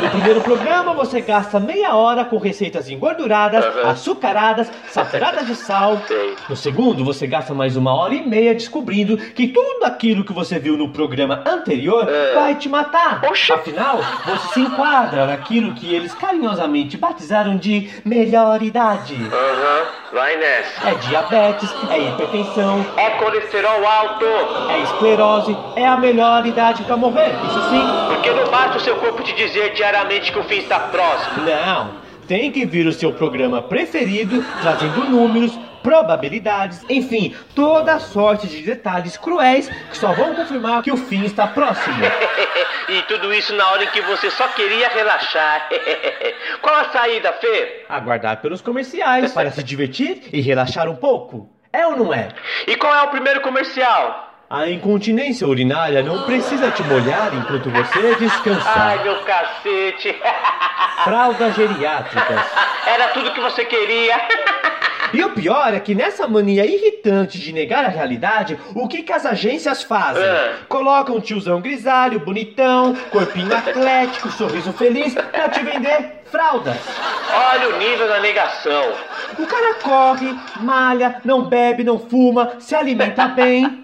No 0.02 0.10
primeiro 0.10 0.42
programa 0.42 0.94
você 0.94 1.22
gasta 1.22 1.60
meia 1.60 1.96
hora 1.96 2.26
com 2.26 2.38
receitas 2.38 2.90
engorduradas, 2.90 3.64
açucaradas, 3.86 4.72
saturadas 4.90 5.48
de 5.48 5.56
sal. 5.56 5.98
No 6.50 6.56
segundo 6.56 7.04
você 7.06 7.26
gasta 7.28 7.54
mais 7.54 7.76
uma 7.76 7.94
hora 7.96 8.14
e 8.14 8.28
meia 8.28 8.54
descobrindo 8.54 9.18
que 9.18 9.48
tudo 9.48 9.84
aquilo 9.86 10.24
que 10.24 10.34
você 10.34 10.60
viu 10.60 10.78
no 10.78 10.90
programa 10.90 11.44
anterior 11.48 12.08
É. 12.10 12.34
vai 12.34 12.56
te 12.56 12.68
matar. 12.70 13.22
Oxi. 13.26 13.52
Afinal, 13.54 14.00
você 14.26 14.54
se 14.54 14.60
enquadra 14.62 15.26
naquilo 15.26 15.74
que 15.74 15.94
eles 15.94 16.14
carinhosamente 16.14 16.98
batizaram 16.98 17.56
de 17.58 17.90
melhor 18.04 18.62
idade. 18.62 19.16
Aham, 19.16 19.86
vai 20.14 20.36
nessa. 20.38 20.90
É 20.90 20.96
diabetes, 20.96 21.74
é 21.90 22.00
hipertensão, 22.00 22.86
É 22.98 23.10
colesterol 23.12 23.86
alto. 23.86 24.26
é 24.70 24.80
esclerose, 24.82 25.56
é 25.76 25.86
a 25.88 25.98
melhor 25.98 26.46
idade 26.46 26.84
para 26.84 26.98
morrer. 26.98 27.32
Isso 27.48 27.70
sim. 27.70 27.82
Porque 28.08 28.32
não 28.32 28.50
basta 28.50 28.78
o 28.78 28.80
seu 28.82 28.96
corpo 28.98 29.22
te 29.24 29.34
dizer 29.34 29.73
diariamente 29.74 30.32
que 30.32 30.40
o 30.40 30.44
fim 30.44 30.60
está 30.60 30.80
próximo. 30.80 31.46
Não, 31.46 32.02
tem 32.28 32.52
que 32.52 32.66
vir 32.66 32.88
o 32.88 32.94
seu 32.94 33.14
programa 33.14 33.62
preferido, 33.62 34.44
trazendo 34.62 35.06
números, 35.10 35.58
probabilidades, 35.84 36.84
enfim, 36.90 37.36
toda 37.54 38.00
sorte 38.00 38.48
de 38.48 38.62
detalhes 38.62 39.18
cruéis 39.18 39.68
que 39.68 39.98
só 39.98 40.14
vão 40.14 40.34
confirmar 40.34 40.82
que 40.82 40.92
o 40.92 40.98
fim 40.98 41.26
está 41.26 41.46
próximo. 41.46 41.98
e 42.88 43.02
tudo 43.04 43.34
isso 43.34 43.54
na 43.54 43.70
hora 43.72 43.84
em 43.84 43.88
que 43.88 44.02
você 44.02 44.32
só 44.32 44.48
queria 44.50 44.88
relaxar. 44.90 45.68
Qual 46.62 46.76
a 46.76 46.86
saída, 46.86 47.34
Fê? 47.34 47.86
Aguardar 47.90 48.42
pelos 48.42 48.62
comerciais 48.62 49.34
para 49.34 49.52
se 49.52 49.62
divertir 49.62 50.22
e 50.32 50.40
relaxar 50.40 50.90
um 50.90 50.96
pouco. 50.96 51.50
É 51.72 51.86
ou 51.86 51.98
não 51.98 52.14
é? 52.14 52.30
E 52.68 52.76
qual 52.76 52.94
é 52.94 53.02
o 53.02 53.08
primeiro 53.10 53.42
comercial? 53.42 54.33
A 54.54 54.70
incontinência 54.70 55.48
urinária 55.48 56.04
não 56.04 56.28
precisa 56.28 56.70
te 56.70 56.84
molhar 56.84 57.34
enquanto 57.34 57.72
você 57.72 58.14
descansar. 58.18 58.88
Ai, 58.90 59.04
meu 59.04 59.20
cacete. 59.24 60.16
Fraldas 61.04 61.56
geriátricas. 61.56 62.40
Era 62.86 63.08
tudo 63.08 63.34
que 63.34 63.42
você 63.42 63.66
queria. 63.66 64.16
E 65.12 65.24
o 65.24 65.32
pior 65.32 65.74
é 65.74 65.80
que 65.80 65.96
nessa 65.96 66.28
mania 66.28 66.68
irritante 66.68 67.40
de 67.40 67.52
negar 67.52 67.84
a 67.84 67.88
realidade, 67.88 68.56
o 68.76 68.88
que, 68.88 69.02
que 69.02 69.12
as 69.12 69.26
agências 69.26 69.82
fazem? 69.82 70.24
É. 70.24 70.54
Colocam 70.70 71.16
um 71.16 71.20
tiozão 71.20 71.60
grisalho, 71.60 72.20
bonitão, 72.20 72.96
corpinho 73.10 73.52
atlético, 73.58 74.30
sorriso 74.30 74.72
feliz, 74.74 75.16
pra 75.16 75.50
te 75.50 75.64
vender 75.64 76.23
fraldas. 76.34 76.78
Olha 77.32 77.70
o 77.70 77.78
nível 77.78 78.08
da 78.08 78.20
negação. 78.20 78.92
O 79.38 79.46
cara 79.46 79.76
corre, 79.76 80.36
malha, 80.62 81.22
não 81.24 81.44
bebe, 81.44 81.84
não 81.84 82.00
fuma, 82.00 82.54
se 82.58 82.74
alimenta 82.74 83.28
bem. 83.28 83.84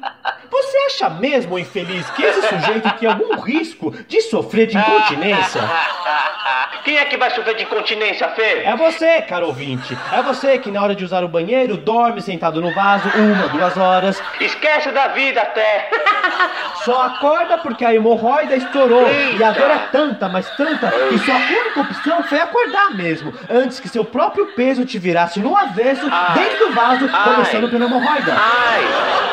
Você 0.49 0.77
acha 0.88 1.09
mesmo, 1.12 1.59
infeliz, 1.59 2.09
que 2.09 2.23
esse 2.23 2.41
sujeito 2.47 2.91
tem 2.93 3.07
algum 3.07 3.39
risco 3.39 3.91
de 4.07 4.21
sofrer 4.21 4.65
de 4.65 4.77
incontinência? 4.77 5.62
Quem 6.83 6.97
é 6.97 7.05
que 7.05 7.17
vai 7.17 7.29
sofrer 7.29 7.55
de 7.55 7.63
incontinência, 7.63 8.27
Fê? 8.29 8.63
É 8.63 8.75
você, 8.75 9.21
caro 9.21 9.47
ouvinte. 9.47 9.95
É 10.12 10.21
você 10.23 10.57
que 10.57 10.71
na 10.71 10.81
hora 10.81 10.95
de 10.95 11.05
usar 11.05 11.23
o 11.23 11.27
banheiro 11.27 11.77
dorme 11.77 12.21
sentado 12.21 12.62
no 12.62 12.73
vaso 12.73 13.07
uma, 13.15 13.47
duas 13.49 13.77
horas. 13.77 14.21
Esquece 14.39 14.89
da 14.91 15.09
vida 15.09 15.41
até. 15.41 15.89
Só 16.83 17.03
acorda 17.03 17.57
porque 17.57 17.85
a 17.85 17.93
hemorroida 17.93 18.55
estourou. 18.55 19.07
E 19.07 19.43
a 19.43 19.49
Eita. 19.49 19.59
dor 19.59 19.69
é 19.69 19.77
tanta, 19.91 20.29
mas 20.29 20.49
tanta, 20.55 20.89
que 20.89 21.17
sua 21.19 21.35
única 21.35 21.81
opção 21.81 22.23
foi 22.39 22.41
acordar 22.41 22.95
mesmo. 22.95 23.34
Antes 23.49 23.80
que 23.80 23.89
seu 23.89 24.06
próprio 24.06 24.47
peso 24.54 24.86
te 24.86 24.97
virasse 24.97 25.39
no 25.39 25.56
avesso 25.56 26.08
Ai. 26.10 26.38
dentro 26.38 26.67
do 26.67 26.73
vaso, 26.73 27.10
Ai. 27.12 27.34
começando 27.36 27.69
pela 27.69 27.86
hemorroida. 27.86 28.36
Ai. 28.38 29.30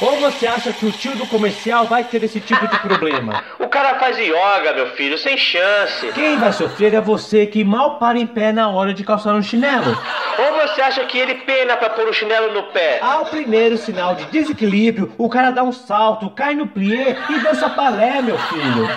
Ou 0.00 0.16
você 0.16 0.48
acha 0.48 0.72
que 0.72 0.84
o 0.84 0.90
tio 0.90 1.14
do 1.14 1.24
comercial 1.28 1.84
vai 1.86 2.02
ter 2.02 2.24
esse 2.24 2.40
tipo 2.40 2.66
de 2.66 2.76
problema? 2.80 3.44
o 3.60 3.68
cara 3.68 4.00
faz 4.00 4.18
yoga, 4.18 4.72
meu 4.74 4.88
filho, 4.96 5.16
sem 5.16 5.38
chance. 5.38 6.10
Quem 6.12 6.36
vai 6.36 6.52
sofrer 6.52 6.92
é 6.92 7.00
você 7.00 7.46
que 7.46 7.62
mal 7.62 8.00
para 8.00 8.18
em 8.18 8.26
pé 8.26 8.50
na 8.50 8.68
hora 8.68 8.92
de 8.92 9.04
calçar 9.04 9.32
um 9.32 9.42
chinelo. 9.42 9.96
Ou 10.38 10.60
você 10.60 10.82
acha 10.82 11.04
que 11.04 11.16
ele 11.16 11.34
pena 11.36 11.76
pra 11.76 11.88
pôr 11.90 12.08
o 12.08 12.12
chinelo 12.12 12.52
no 12.52 12.64
pé? 12.64 12.98
Ao 13.00 13.26
primeiro 13.26 13.76
sinal 13.76 14.16
de 14.16 14.24
desequilíbrio, 14.24 15.12
o 15.16 15.28
cara 15.28 15.52
dá 15.52 15.62
um 15.62 15.72
salto, 15.72 16.28
cai 16.30 16.54
no 16.56 16.66
plié 16.66 17.16
e 17.30 17.38
dança 17.38 17.70
palé, 17.70 18.20
meu 18.20 18.36
filho. 18.38 18.88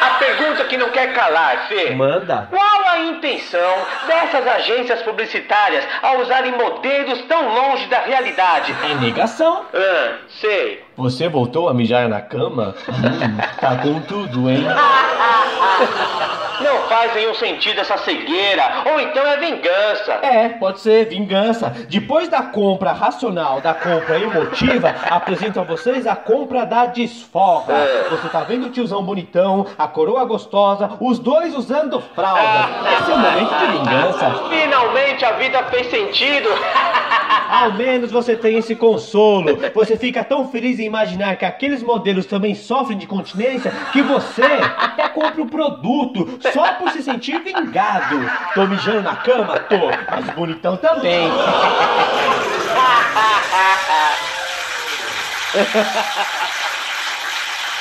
A 0.00 0.10
pergunta 0.18 0.64
que 0.64 0.76
não 0.76 0.90
quer 0.90 1.12
calar, 1.12 1.66
Fê. 1.68 1.90
Manda. 1.90 2.48
Qual 2.50 2.88
a 2.88 2.98
intenção 3.00 3.74
dessas 4.06 4.46
agências 4.46 5.02
publicitárias 5.02 5.84
ao 6.02 6.20
usarem 6.20 6.52
modelos 6.52 7.22
tão 7.22 7.54
longe 7.54 7.86
da 7.86 8.00
realidade? 8.00 8.74
É 8.90 8.94
negação. 8.94 9.64
Ah, 9.74 10.12
sei. 10.28 10.84
Você 10.96 11.28
voltou 11.28 11.68
a 11.68 11.74
mijar 11.74 12.08
na 12.08 12.20
cama? 12.20 12.74
Hum, 12.88 13.36
tá 13.60 13.76
com 13.76 14.00
tudo, 14.02 14.48
hein? 14.48 14.64
Não 16.60 16.88
faz 16.88 17.14
nenhum 17.14 17.34
sentido 17.34 17.80
essa 17.80 17.96
cegueira. 17.98 18.82
Ou 18.86 19.00
então 19.00 19.26
é 19.26 19.36
vingança. 19.36 20.12
É, 20.22 20.48
pode 20.50 20.80
ser 20.80 21.06
vingança. 21.06 21.72
Depois 21.88 22.28
da 22.28 22.42
compra 22.42 22.92
racional, 22.92 23.60
da 23.60 23.74
compra 23.74 24.18
emotiva, 24.18 24.94
apresento 25.10 25.60
a 25.60 25.62
vocês 25.62 26.06
a 26.06 26.16
compra 26.16 26.64
da 26.64 26.86
desforra. 26.86 27.74
É. 27.74 28.08
Você 28.10 28.28
tá 28.28 28.40
vendo 28.40 28.66
o 28.66 28.70
tiozão 28.70 29.02
bonitão, 29.02 29.66
a 29.78 29.86
coroa 29.86 30.24
gostosa, 30.24 30.90
os 31.00 31.18
dois 31.18 31.54
usando 31.54 32.00
fraldas. 32.14 32.70
Esse 33.00 33.10
é 33.10 33.14
o 33.14 33.18
momento 33.18 33.54
de 33.54 33.66
vingança. 33.78 34.34
Finalmente 34.48 35.24
a 35.24 35.32
vida 35.32 35.62
fez 35.64 35.90
sentido. 35.90 36.48
Ao 37.48 37.72
menos 37.72 38.10
você 38.10 38.36
tem 38.36 38.58
esse 38.58 38.76
consolo. 38.76 39.58
Você 39.74 39.96
fica 39.96 40.22
tão 40.22 40.48
feliz 40.48 40.78
em 40.78 40.84
imaginar 40.84 41.36
que 41.36 41.46
aqueles 41.46 41.82
modelos 41.82 42.26
também 42.26 42.54
sofrem 42.54 42.98
de 42.98 43.06
continência 43.06 43.72
que 43.90 44.02
você 44.02 44.42
até 44.76 45.08
compra 45.08 45.42
o 45.42 45.46
produto 45.46 46.38
só 46.52 46.74
por 46.74 46.90
se 46.90 47.02
sentir 47.02 47.38
vingado. 47.40 48.20
Tô 48.54 48.66
mijando 48.66 49.02
na 49.02 49.16
cama? 49.16 49.58
Tô, 49.60 49.90
mas 50.10 50.24
bonitão 50.34 50.76
também. 50.76 51.30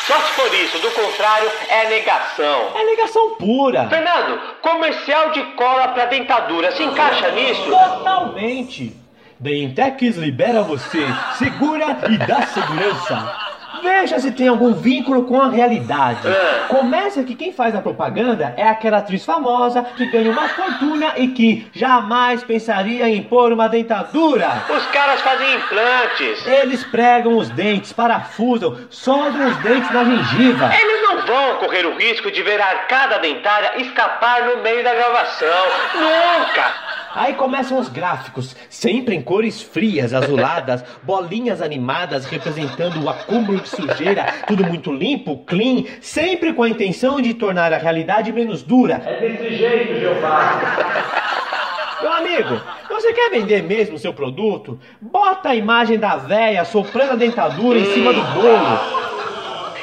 Só 0.07 0.21
se 0.21 0.31
for 0.31 0.53
isso, 0.53 0.79
do 0.79 0.89
contrário, 0.91 1.51
é 1.67 1.89
negação. 1.89 2.71
É 2.75 2.83
negação 2.85 3.35
pura. 3.35 3.87
Fernando, 3.89 4.39
comercial 4.61 5.31
de 5.31 5.43
cola 5.55 5.89
pra 5.89 6.05
dentadura, 6.05 6.71
se 6.71 6.83
encaixa 6.83 7.29
nisso? 7.31 7.69
Totalmente. 7.69 8.95
Dentex 9.39 10.15
libera 10.15 10.63
você, 10.63 11.05
segura 11.37 11.97
e 12.09 12.17
dá 12.17 12.41
segurança. 12.47 13.46
Veja 13.81 14.19
se 14.19 14.31
tem 14.31 14.47
algum 14.47 14.73
vínculo 14.73 15.23
com 15.23 15.41
a 15.41 15.49
realidade. 15.49 16.27
É. 16.27 16.65
Começa 16.67 17.23
que 17.23 17.35
quem 17.35 17.51
faz 17.51 17.75
a 17.75 17.81
propaganda 17.81 18.53
é 18.57 18.67
aquela 18.67 18.97
atriz 18.97 19.23
famosa 19.25 19.83
que 19.95 20.05
ganha 20.07 20.31
uma 20.31 20.47
fortuna 20.49 21.13
e 21.17 21.29
que 21.29 21.67
jamais 21.73 22.43
pensaria 22.43 23.09
em 23.09 23.23
pôr 23.23 23.51
uma 23.51 23.67
dentadura. 23.67 24.63
Os 24.69 24.85
caras 24.87 25.21
fazem 25.21 25.55
implantes. 25.55 26.45
Eles 26.45 26.83
pregam 26.85 27.37
os 27.37 27.49
dentes, 27.49 27.93
parafusam, 27.93 28.77
soldam 28.89 29.47
os 29.49 29.57
dentes 29.57 29.91
na 29.91 30.03
gengiva. 30.03 30.71
Eles 30.73 31.01
não 31.03 31.25
vão 31.25 31.55
correr 31.57 31.85
o 31.85 31.97
risco 31.97 32.31
de 32.31 32.41
ver 32.41 32.61
a 32.61 32.67
arcada 32.67 33.19
dentária 33.19 33.81
escapar 33.81 34.43
no 34.43 34.63
meio 34.63 34.83
da 34.83 34.93
gravação. 34.93 35.47
Nunca! 35.95 36.86
Aí 37.17 37.33
começam 37.33 37.79
os 37.79 37.89
gráficos, 37.89 38.55
sempre 38.69 39.15
em 39.15 39.23
cores 39.23 39.59
frias, 39.59 40.13
azuladas, 40.13 40.83
bolinhas 41.01 41.63
animadas 41.63 42.27
representando 42.27 43.03
o 43.03 43.09
acúmulo 43.09 43.59
de 43.59 43.67
sujeira, 43.67 44.31
tudo 44.45 44.63
muito 44.63 44.93
limpo, 44.93 45.37
clean, 45.39 45.83
sempre 45.99 46.53
com 46.53 46.61
a 46.61 46.69
intenção 46.69 47.19
de 47.19 47.33
tornar 47.33 47.73
a 47.73 47.77
realidade 47.79 48.31
menos 48.31 48.61
dura. 48.61 49.01
É 49.03 49.19
desse 49.19 49.55
jeito, 49.55 49.99
Jeová. 49.99 50.61
Meu 52.03 52.13
amigo, 52.13 52.61
você 52.87 53.11
quer 53.11 53.31
vender 53.31 53.63
mesmo 53.63 53.95
o 53.95 53.99
seu 53.99 54.13
produto? 54.13 54.79
Bota 55.01 55.49
a 55.49 55.55
imagem 55.55 55.97
da 55.97 56.17
véia 56.17 56.63
soprando 56.65 57.13
a 57.13 57.15
dentadura 57.15 57.79
em 57.79 57.85
cima 57.95 58.13
do 58.13 58.21
bolo. 58.21 59.06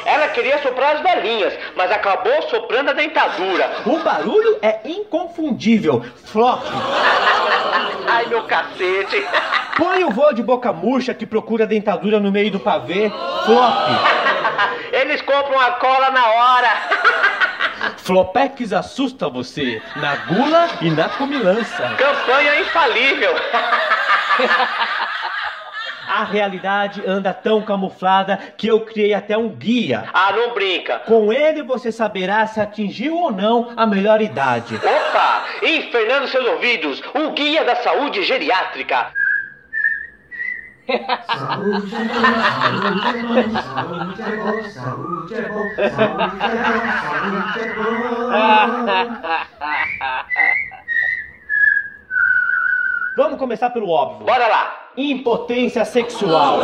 Ela 0.05 0.29
queria 0.29 0.61
soprar 0.63 0.97
as 0.97 1.01
velhinhas, 1.01 1.55
mas 1.77 1.91
acabou 1.91 2.43
soprando 2.43 2.91
a 2.91 2.93
dentadura. 2.93 3.71
O 3.87 3.99
barulho 3.99 4.59
é 4.63 4.81
inconfundível. 4.85 6.05
Flop. 6.25 6.63
Ai, 8.09 8.27
meu 8.27 8.43
cacete. 8.45 9.27
Põe 9.77 10.05
o 10.05 10.11
vô 10.11 10.33
de 10.33 10.43
boca 10.43 10.73
murcha 10.73 11.15
que 11.15 11.27
procura 11.27 11.67
dentadura 11.67 12.21
no 12.21 12.31
meio 12.31 12.51
do 12.51 12.61
pavê. 12.61 13.11
Flop. 13.45 13.89
Eles 14.93 15.21
compram 15.23 15.59
a 15.59 15.73
cola 15.73 16.11
na 16.11 16.27
hora. 16.27 16.69
Flopex 17.99 18.73
assusta 18.73 19.29
você 19.29 19.83
na 19.97 20.17
gula 20.17 20.69
e 20.81 20.91
na 20.91 21.09
comilança. 21.09 21.95
Campanha 21.97 22.61
infalível. 22.61 23.35
A 26.15 26.23
realidade 26.23 27.03
anda 27.05 27.35
tão 27.35 27.61
camuflada 27.63 28.37
que 28.57 28.69
eu 28.69 28.83
criei 28.83 29.13
até 29.13 29.37
um 29.37 29.49
guia. 29.49 30.09
Ah, 30.13 30.31
não 30.31 30.55
brinca. 30.55 31.01
Com 31.01 31.33
ele 31.33 31.61
você 31.65 31.91
saberá 31.91 32.47
se 32.47 32.61
atingiu 32.61 33.17
ou 33.17 33.33
não 33.33 33.73
a 33.77 33.85
melhor 33.85 34.23
idade. 34.23 34.77
Opa! 34.77 35.45
Infernando 35.61 36.29
seus 36.29 36.47
ouvidos, 36.47 37.03
o 37.13 37.33
guia 37.33 37.65
da 37.65 37.75
saúde 37.75 38.23
geriátrica. 38.23 39.09
Saúde 40.87 41.97
é 41.97 42.05
bom, 42.05 43.51
saúde 43.51 44.23
é 44.23 44.37
bom, 44.37 44.63
saúde 44.71 45.35
é 45.35 45.43
bom, 45.43 45.43
saúde 45.43 45.43
é 45.43 45.43
bom, 45.49 45.67
saúde 47.03 47.61
é 47.61 47.75
bom. 47.75 47.95
Vamos 53.17 53.37
começar 53.37 53.71
pelo 53.71 53.91
óbvio. 53.91 54.25
Bora 54.25 54.47
lá. 54.47 54.84
Impotência 54.97 55.85
sexual. 55.85 56.61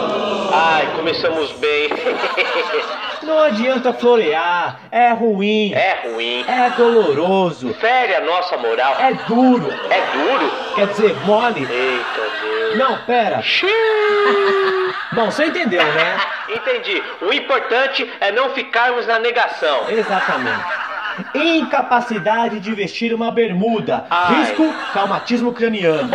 Ai, 0.52 0.86
começamos 0.96 1.50
bem. 1.52 1.88
Não 3.22 3.38
adianta 3.42 3.92
florear, 3.92 4.80
é 4.90 5.10
ruim, 5.12 5.72
É 5.74 6.08
ruim. 6.08 6.44
é 6.48 6.70
doloroso, 6.70 7.72
Fere 7.74 8.14
a 8.14 8.20
nossa 8.22 8.56
moral. 8.56 8.96
é 8.98 9.12
duro. 9.28 9.68
É 9.90 10.00
duro. 10.16 10.52
Quer 10.74 10.86
dizer, 10.88 11.16
mole. 11.26 11.60
Eita 11.60 12.20
Deus. 12.42 12.78
Não, 12.78 12.98
pera. 13.04 13.42
Bom, 15.12 15.30
você 15.30 15.46
entendeu, 15.46 15.84
né? 15.84 16.16
Entendi. 16.48 17.02
O 17.20 17.32
importante 17.32 18.10
é 18.20 18.32
não 18.32 18.50
ficarmos 18.50 19.06
na 19.06 19.18
negação. 19.18 19.88
Exatamente. 19.90 20.64
Incapacidade 21.34 22.60
de 22.60 22.74
vestir 22.74 23.14
uma 23.14 23.30
bermuda. 23.30 24.04
Ai. 24.10 24.40
Risco 24.40 24.72
traumatismo 24.92 25.52
craniano. 25.52 26.10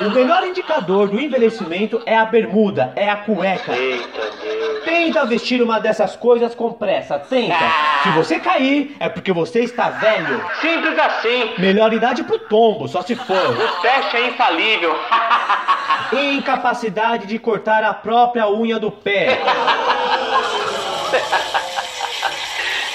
O 0.00 0.10
melhor 0.10 0.46
indicador 0.46 1.08
do 1.08 1.20
envelhecimento 1.20 2.02
é 2.06 2.16
a 2.16 2.24
bermuda, 2.24 2.92
é 2.96 3.08
a 3.08 3.16
cueca. 3.16 3.76
Eita 3.76 4.20
Deus. 4.42 4.84
Tenta 4.84 5.24
vestir 5.24 5.62
uma 5.62 5.80
dessas 5.80 6.14
coisas 6.14 6.54
com 6.54 6.72
pressa, 6.72 7.18
tenta. 7.18 7.54
Ah. 7.54 8.00
Se 8.02 8.10
você 8.10 8.38
cair, 8.38 8.94
é 9.00 9.08
porque 9.08 9.32
você 9.32 9.60
está 9.60 9.90
velho. 9.90 10.44
Simples 10.60 10.98
assim. 10.98 11.52
Melhor 11.58 11.92
idade 11.92 12.22
pro 12.22 12.38
tombo, 12.38 12.86
só 12.86 13.02
se 13.02 13.14
for. 13.14 13.36
O 13.36 13.80
teste 13.80 14.16
é 14.16 14.28
infalível. 14.28 14.94
Incapacidade 16.12 17.26
de 17.26 17.38
cortar 17.38 17.82
a 17.82 17.94
própria 17.94 18.48
unha 18.48 18.78
do 18.78 18.90
pé. 18.90 19.40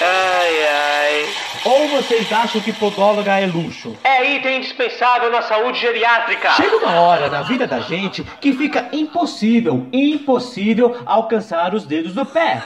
ai, 0.02 0.68
ai. 0.68 1.26
Ou 1.66 1.88
vocês 1.90 2.32
acham 2.32 2.62
que 2.62 2.72
podóloga 2.72 3.38
é 3.40 3.46
luxo? 3.46 3.96
É 4.04 4.36
item 4.36 4.58
indispensável 4.58 5.30
na 5.30 5.42
saúde 5.42 5.80
geriátrica. 5.80 6.52
Chega 6.52 6.78
uma 6.78 7.00
hora 7.02 7.30
na 7.30 7.42
vida 7.42 7.68
da 7.68 7.80
gente 7.82 8.24
que 8.40 8.54
fica 8.54 8.88
impossível, 8.94 9.86
impossível 9.92 10.96
alcançar 11.06 11.74
os 11.74 11.86
dedos 11.86 12.14
do 12.14 12.26
pé. 12.26 12.64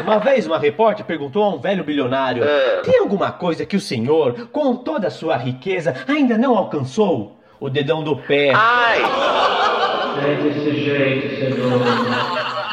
Uma 0.00 0.18
vez 0.18 0.46
uma 0.46 0.58
repórter 0.58 1.04
perguntou 1.04 1.42
a 1.42 1.48
um 1.50 1.58
velho 1.58 1.82
bilionário: 1.84 2.44
É. 2.44 2.80
Tem 2.82 3.00
alguma 3.00 3.32
coisa 3.32 3.66
que 3.66 3.76
o 3.76 3.80
senhor, 3.80 4.48
com 4.52 4.76
toda 4.76 5.08
a 5.08 5.10
sua 5.10 5.36
riqueza, 5.36 5.94
ainda 6.08 6.38
não 6.38 6.56
alcançou? 6.56 7.36
O 7.60 7.70
dedão 7.70 8.02
do 8.02 8.16
pé. 8.16 8.52
Ai, 8.54 9.00
É 9.02 10.34
desse 10.42 10.84
jeito, 10.84 11.54
Senhor. 11.54 11.80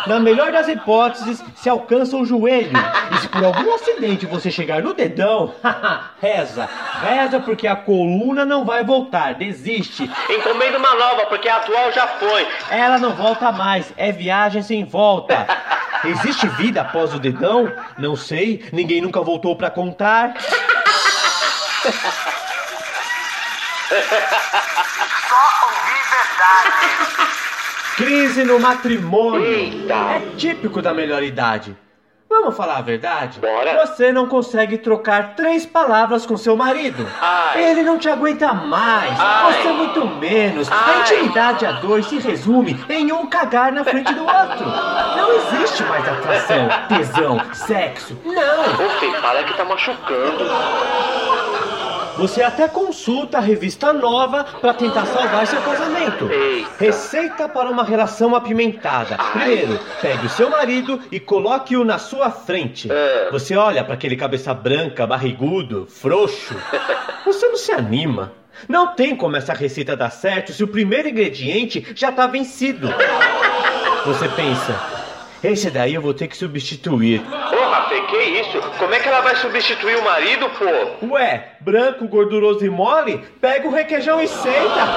Na 0.07 0.19
melhor 0.19 0.51
das 0.51 0.67
hipóteses, 0.67 1.43
se 1.55 1.69
alcança 1.69 2.17
o 2.17 2.25
joelho. 2.25 2.71
Se 3.31 3.37
por 3.37 3.45
algum 3.45 3.73
acidente 3.73 4.25
você 4.25 4.51
chegar 4.51 4.81
no 4.83 4.93
dedão, 4.93 5.55
reza. 6.21 6.69
Reza 7.01 7.39
porque 7.39 7.65
a 7.65 7.77
coluna 7.77 8.43
não 8.43 8.65
vai 8.65 8.83
voltar. 8.83 9.35
Desiste. 9.35 10.09
encomenda 10.29 10.77
uma 10.77 10.93
nova, 10.95 11.25
porque 11.27 11.47
a 11.47 11.55
atual 11.57 11.93
já 11.93 12.07
foi. 12.07 12.45
Ela 12.69 12.97
não 12.97 13.13
volta 13.13 13.49
mais. 13.51 13.93
É 13.95 14.11
viagem 14.11 14.61
sem 14.61 14.83
volta. 14.83 15.47
Existe 16.03 16.45
vida 16.49 16.81
após 16.81 17.13
o 17.13 17.19
dedão? 17.19 17.71
Não 17.97 18.17
sei. 18.17 18.65
Ninguém 18.73 18.99
nunca 18.99 19.21
voltou 19.21 19.55
pra 19.55 19.69
contar. 19.69 20.33
Crise 27.95 28.43
no 28.43 28.59
matrimônio. 28.59 29.45
Eita. 29.45 29.93
É 29.93 30.21
típico 30.35 30.81
da 30.81 30.93
melhor 30.93 31.23
idade. 31.23 31.77
Vamos 32.31 32.55
falar 32.55 32.77
a 32.77 32.81
verdade? 32.81 33.39
Bora. 33.41 33.85
Você 33.85 34.11
não 34.13 34.25
consegue 34.25 34.77
trocar 34.77 35.35
três 35.35 35.65
palavras 35.65 36.25
com 36.25 36.37
seu 36.37 36.55
marido. 36.55 37.05
Ai. 37.21 37.61
Ele 37.61 37.83
não 37.83 37.97
te 37.99 38.09
aguenta 38.09 38.53
mais. 38.53 39.19
Ai. 39.19 39.61
Você 39.61 39.71
muito 39.73 40.07
menos. 40.07 40.71
A 40.71 40.75
Ai. 40.75 41.01
intimidade 41.01 41.65
a 41.65 41.73
dois 41.73 42.05
se 42.05 42.19
resume 42.19 42.81
em 42.89 43.11
um 43.11 43.27
cagar 43.27 43.73
na 43.73 43.83
frente 43.83 44.13
do 44.13 44.21
outro. 44.21 44.65
Não 45.17 45.33
existe 45.35 45.83
mais 45.83 46.07
atração, 46.07 46.69
tesão, 46.87 47.41
sexo. 47.53 48.17
Não. 48.23 48.99
Fê, 48.99 49.11
fala 49.21 49.43
que 49.43 49.53
tá 49.53 49.65
machucando. 49.65 50.45
Você 52.17 52.41
até 52.41 52.67
consulta 52.67 53.37
a 53.37 53.41
revista 53.41 53.93
nova 53.93 54.43
para 54.43 54.73
tentar 54.73 55.05
salvar 55.05 55.47
seu 55.47 55.61
casamento. 55.61 56.29
Eita. 56.29 56.69
Receita 56.79 57.49
para 57.49 57.69
uma 57.69 57.83
relação 57.83 58.35
apimentada. 58.35 59.17
Primeiro, 59.17 59.79
pegue 60.01 60.25
o 60.25 60.29
seu 60.29 60.49
marido 60.49 60.99
e 61.11 61.19
coloque-o 61.19 61.83
na 61.83 61.97
sua 61.97 62.29
frente. 62.29 62.91
É. 62.91 63.29
Você 63.31 63.55
olha 63.55 63.83
para 63.83 63.93
aquele 63.93 64.15
cabeça 64.15 64.53
branca, 64.53 65.07
barrigudo, 65.07 65.87
frouxo. 65.89 66.55
Você 67.25 67.47
não 67.47 67.57
se 67.57 67.71
anima. 67.71 68.33
Não 68.67 68.93
tem 68.93 69.15
como 69.15 69.37
essa 69.37 69.53
receita 69.53 69.95
dar 69.95 70.11
certo 70.11 70.53
se 70.53 70.63
o 70.63 70.67
primeiro 70.67 71.09
ingrediente 71.09 71.85
já 71.95 72.11
tá 72.11 72.27
vencido. 72.27 72.89
Você 74.05 74.27
pensa, 74.29 74.75
esse 75.43 75.69
daí 75.69 75.93
eu 75.93 76.01
vou 76.01 76.13
ter 76.13 76.27
que 76.27 76.37
substituir. 76.37 77.21
Walter, 77.91 78.07
que 78.07 78.17
isso? 78.17 78.61
Como 78.77 78.93
é 78.93 78.99
que 78.99 79.07
ela 79.07 79.21
vai 79.21 79.35
substituir 79.35 79.97
o 79.97 80.03
marido, 80.03 80.49
pô? 80.49 81.07
Ué, 81.13 81.49
branco, 81.59 82.07
gorduroso 82.07 82.65
e 82.65 82.69
mole? 82.69 83.17
Pega 83.41 83.67
o 83.67 83.71
requeijão 83.71 84.21
e 84.21 84.27
senta. 84.27 84.87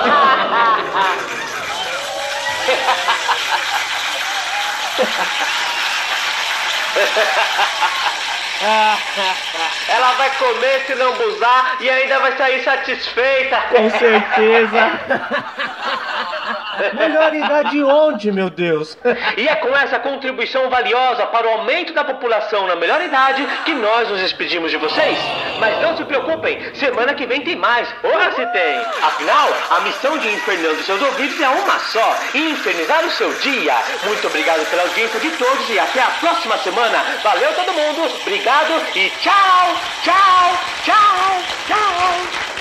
Ela 9.88 10.12
vai 10.12 10.30
comer 10.36 10.86
se 10.86 10.94
não 10.94 11.12
buzar 11.14 11.76
e 11.80 11.90
ainda 11.90 12.20
vai 12.20 12.36
sair 12.36 12.62
satisfeita. 12.62 13.60
Com 13.70 13.90
certeza. 13.90 15.00
Melhor 16.94 17.34
idade 17.34 17.82
onde, 17.82 18.32
meu 18.32 18.50
Deus? 18.50 18.96
E 19.36 19.48
é 19.48 19.54
com 19.56 19.74
essa 19.76 19.98
contribuição 19.98 20.68
valiosa 20.70 21.26
para 21.26 21.46
o 21.46 21.50
aumento 21.50 21.92
da 21.92 22.04
população 22.04 22.66
na 22.66 22.76
melhor 22.76 23.02
idade 23.02 23.46
que 23.64 23.74
nós 23.74 24.08
nos 24.08 24.20
despedimos 24.20 24.70
de 24.70 24.76
vocês. 24.76 25.18
Mas 25.58 25.80
não 25.80 25.96
se 25.96 26.04
preocupem, 26.04 26.74
semana 26.74 27.14
que 27.14 27.26
vem 27.26 27.40
tem 27.40 27.56
mais. 27.56 27.88
Ora 28.02 28.32
se 28.32 28.46
tem! 28.46 28.78
Afinal, 29.02 29.48
a 29.70 29.80
missão 29.80 30.18
de 30.18 30.28
infernando 30.28 30.82
seus 30.82 31.00
ouvidos 31.00 31.40
é 31.40 31.48
uma 31.48 31.78
só: 31.78 32.16
infernizar 32.34 33.04
o 33.04 33.10
seu 33.10 33.32
dia. 33.34 33.74
Muito 34.04 34.26
obrigado 34.26 34.68
pela 34.70 34.82
audiência 34.82 35.20
de 35.20 35.30
todos 35.32 35.68
e 35.70 35.78
até 35.78 36.00
a 36.00 36.10
próxima 36.20 36.56
semana. 36.58 36.98
Valeu 37.22 37.52
todo 37.54 37.72
mundo, 37.72 38.12
obrigado 38.22 38.72
e 38.94 39.10
tchau, 39.20 39.74
tchau, 40.02 40.58
tchau, 40.84 41.42
tchau. 41.66 42.53